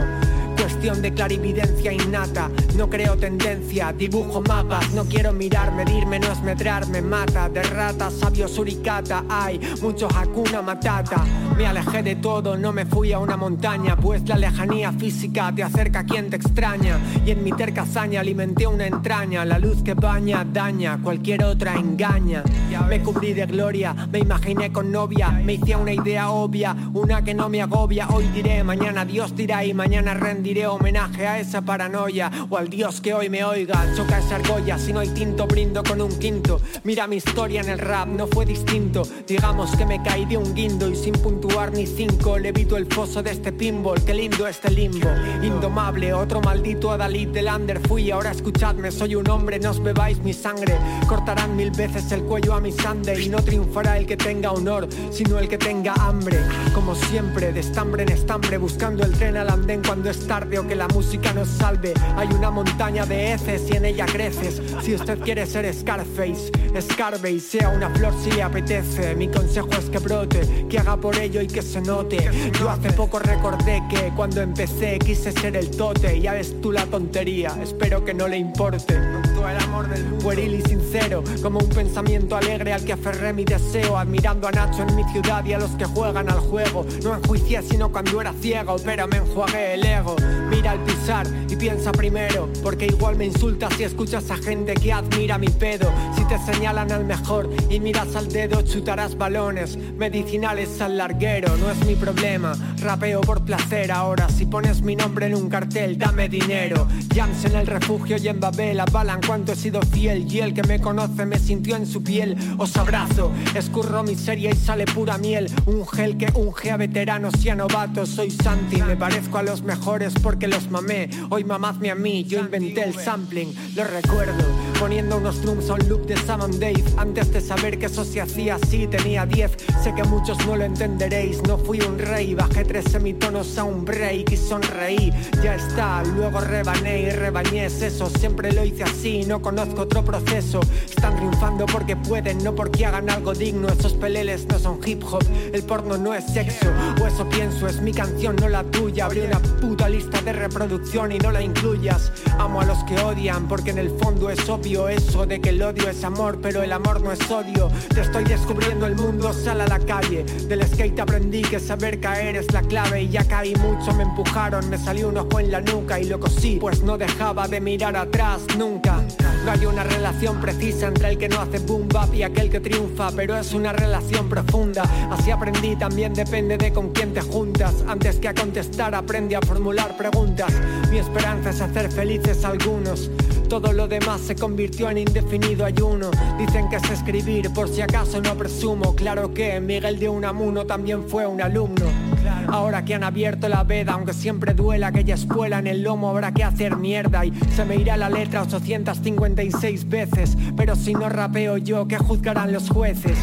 [0.59, 6.42] Cuestión de clarividencia innata, no creo tendencia, dibujo mapas, no quiero mirar, medirme, no es
[6.42, 11.24] medrar, me mata, de rata, sabio suricata, hay mucho hakuna matata.
[11.56, 15.62] Me alejé de todo, no me fui a una montaña, pues la lejanía física te
[15.62, 16.98] acerca a quien te extraña.
[17.24, 21.74] Y en mi terca hazaña alimenté una entraña, la luz que baña, daña, cualquier otra
[21.76, 22.42] engaña.
[22.88, 27.34] Me cubrí de gloria, me imaginé con novia, me hice una idea obvia, una que
[27.34, 28.09] no me agobia.
[28.09, 33.01] Hoy diré, mañana Dios dirá y mañana rendiré homenaje a esa paranoia o al Dios
[33.01, 33.84] que hoy me oiga.
[33.94, 36.61] Choca esa argolla, si no hay tinto brindo con un quinto.
[36.84, 39.03] Mira mi historia en el rap, no fue distinto.
[39.26, 42.38] Digamos que me caí de un guindo y sin puntuar ni cinco.
[42.38, 45.09] Levito el foso de este pinball, qué lindo este limbo.
[45.42, 48.11] Indomable, otro maldito Adalid del under fui.
[48.11, 50.78] Ahora escuchadme, soy un hombre, no os bebáis mi sangre.
[51.07, 54.88] Cortarán mil veces el cuello a mi sande y no triunfará el que tenga honor,
[55.11, 56.38] sino el que tenga hambre.
[56.74, 60.76] Como siempre, de estambre en estambre, buscando el tren al andén cuando es o que
[60.76, 61.93] la música nos salve.
[62.16, 64.62] Hay una montaña de heces y en ella creces.
[64.82, 69.16] Si usted quiere ser Scarface, escarbe y sea una flor si le apetece.
[69.16, 72.30] Mi consejo es que brote, que haga por ello y que se note.
[72.59, 76.20] Yo hace poco recordé que cuando empecé quise ser el tote.
[76.20, 79.17] Ya ves tú la tontería, espero que no le importe.
[79.47, 83.99] El amor del Pueril y sincero, como un pensamiento alegre al que aferré mi deseo,
[83.99, 86.86] admirando a Nacho en mi ciudad y a los que juegan al juego.
[87.03, 90.16] No enjuicié sino cuando era ciego, pero me enjuagué el ego.
[90.51, 94.93] Mira al pisar y piensa primero, porque igual me insultas si escuchas a gente que
[94.93, 95.91] admira mi pedo.
[96.16, 101.57] Si te señalan al mejor y miras al dedo, chutarás balones medicinales al larguero.
[101.57, 104.28] No es mi problema, rapeo por placer ahora.
[104.28, 106.86] Si pones mi nombre en un cartel, dame dinero.
[107.14, 110.26] Jams en el refugio y en Babel avalan cuánto he sido fiel.
[110.32, 112.34] Y el que me conoce me sintió en su piel.
[112.56, 115.50] Os abrazo, escurro miseria y sale pura miel.
[115.66, 118.08] Un gel que unge a veteranos y a novatos.
[118.08, 121.10] Soy Santi, me parezco a los mejores porque los mamé.
[121.28, 124.42] Hoy mamadme a mí, yo inventé el sampling, lo recuerdo.
[124.80, 126.82] Poniendo unos drums a un loop de Sam and Dave.
[126.96, 129.50] Antes de saber que eso se hacía así, tenía 10.
[129.82, 131.42] Sé que muchos no lo entenderéis.
[131.42, 135.12] No fui un rey, bajé tres semitonos a un break y sonreí.
[135.42, 138.08] Ya está, luego rebané y rebañé es eso.
[138.08, 140.60] Siempre lo hice así, no conozco otro proceso.
[140.88, 143.68] Están triunfando porque pueden, no porque hagan algo digno.
[143.68, 146.68] Esos peleles no son hip hop, el porno no es sexo.
[147.00, 149.06] O eso pienso, es mi canción, no la tuya.
[149.06, 152.12] Abrí una puta lista de reproducción y no la incluyas.
[152.38, 155.62] Amo a los que odian porque en el fondo es obvio eso de que el
[155.62, 157.70] odio es amor, pero el amor no es odio.
[157.94, 160.24] Te estoy descubriendo el mundo, sal a la calle.
[160.24, 164.68] Del skate aprendí que saber caer es la clave y ya caí mucho, me empujaron,
[164.70, 167.96] me salió un ojo en la nuca y lo cosí, pues no dejaba de mirar
[167.96, 169.02] atrás nunca.
[169.45, 172.61] No hay una relación precisa entre el que no hace boom bap y aquel que
[172.61, 174.82] triunfa, pero es una relación profunda.
[175.11, 177.74] Así aprendí, también depende de con quién te juntas.
[177.86, 180.53] Antes que a contestar, aprendí a formular preguntas.
[180.91, 183.11] Mi esperanza es hacer felices a algunos.
[183.49, 186.11] Todo lo demás se convirtió en indefinido ayuno.
[186.39, 188.95] Dicen que es escribir, por si acaso no presumo.
[188.95, 192.17] Claro que Miguel de Unamuno también fue un alumno.
[192.51, 196.32] Ahora que han abierto la veda, aunque siempre duela aquella espuela en el lomo, habrá
[196.32, 200.36] que hacer mierda y se me irá la letra 856 veces.
[200.57, 203.18] Pero si no rapeo yo, ¿qué juzgarán los jueces?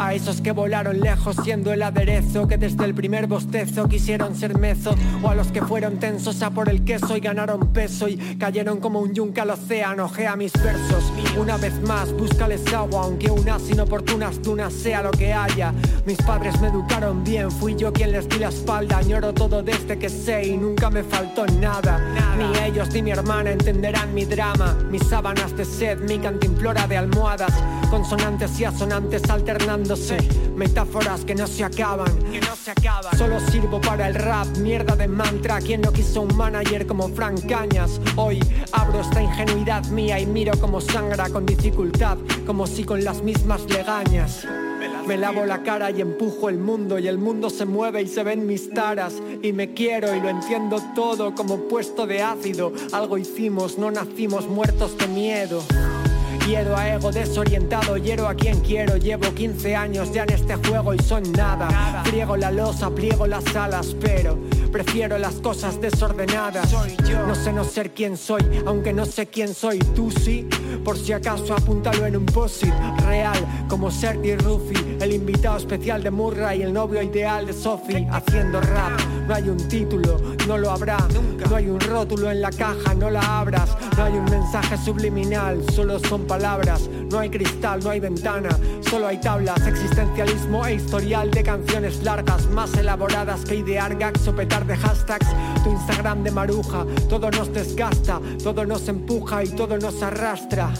[0.00, 4.56] A esos que volaron lejos siendo el aderezo Que desde el primer bostezo quisieron ser
[4.56, 8.16] mezo O a los que fueron tensos a por el queso y ganaron peso Y
[8.38, 10.04] cayeron como un yunque al océano.
[10.04, 15.32] Ojea mis versos Una vez más búscales agua Aunque unas inoportunas dunas sea lo que
[15.32, 15.74] haya.
[16.06, 19.98] Mis padres me educaron bien Fui yo quien les di la espalda Añoro todo desde
[19.98, 22.00] que sé y nunca me faltó nada.
[22.38, 26.96] Ni ellos ni mi hermana entenderán mi drama Mis sábanas de sed, mi cantimplora de
[26.96, 27.52] almohadas
[27.90, 30.18] Consonantes y asonantes alternándose.
[30.54, 33.16] Metáforas que no se acaban Que no se acaban.
[33.16, 35.58] Solo sirvo para el rap Mierda de mantra.
[35.60, 38.40] Quien no quiso un manager como Frank Cañas Hoy
[38.72, 43.62] abro esta ingenuidad mía Y miro como sangra con dificultad Como si con las mismas
[43.68, 44.46] legañas.
[45.06, 48.22] Me lavo la cara y empujo el mundo y el mundo se mueve y se
[48.22, 49.14] ven mis taras.
[49.42, 52.72] Y me quiero y lo entiendo todo como puesto de ácido.
[52.92, 55.62] Algo hicimos, no nacimos muertos de miedo.
[56.48, 58.96] Hiero a ego desorientado, hiero a quien quiero.
[58.96, 62.02] Llevo 15 años ya en este juego y son nada.
[62.06, 64.38] Friego la losa, pliego las alas, pero
[64.72, 66.72] prefiero las cosas desordenadas.
[67.26, 69.78] No sé no ser quién soy, aunque no sé quién soy.
[69.94, 70.48] Tú sí,
[70.86, 72.72] por si acaso apúntalo en un posit
[73.06, 78.08] real, como Sergi Rufi, el invitado especial de Murray y el novio ideal de Sophie,
[78.10, 78.98] haciendo rap.
[79.26, 80.18] No hay un título,
[80.48, 80.96] no lo habrá.
[81.50, 83.76] No hay un rótulo en la caja, no la abras.
[83.96, 86.88] No hay un mensaje subliminal, solo son palabras.
[87.10, 88.48] No hay cristal, no hay ventana,
[88.80, 89.66] solo hay tablas.
[89.66, 95.28] Existencialismo e historial de canciones largas, más elaboradas que idear gags o petar de hashtags.
[95.62, 100.72] Tu Instagram de maruja, todo nos desgasta, todo nos empuja y todo nos arrastra.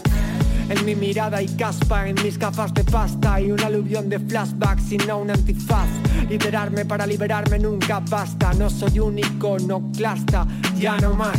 [0.69, 4.93] En mi mirada y caspa, en mis gafas de pasta y un aluvión de flashbacks
[4.93, 5.89] y no un antifaz.
[6.29, 10.47] Liderarme para liberarme nunca basta, no soy un iconoclasta,
[10.77, 11.39] ya no más.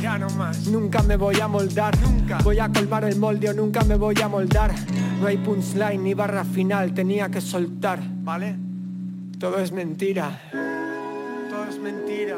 [0.00, 0.66] Ya no más.
[0.68, 2.38] Nunca me voy a moldar, nunca.
[2.42, 4.74] Voy a colmar el molde o nunca me voy a moldar.
[5.20, 7.98] No hay punchline ni barra final, tenía que soltar.
[8.22, 8.56] ¿Vale?
[9.38, 10.40] Todo es mentira.
[11.50, 12.36] Todo es mentira.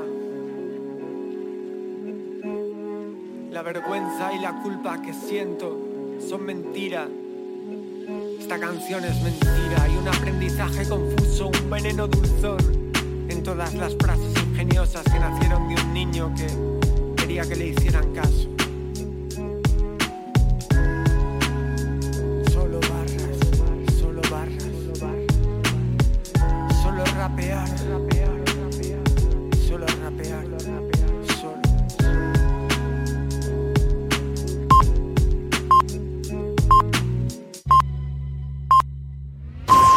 [3.53, 5.88] La vergüenza y la culpa que siento
[6.21, 7.09] son mentira.
[8.39, 12.59] Esta canción es mentira y un aprendizaje confuso, un veneno dulzón
[13.29, 16.47] en todas las frases ingeniosas que nacieron de un niño que
[17.21, 18.58] quería que le hicieran caso.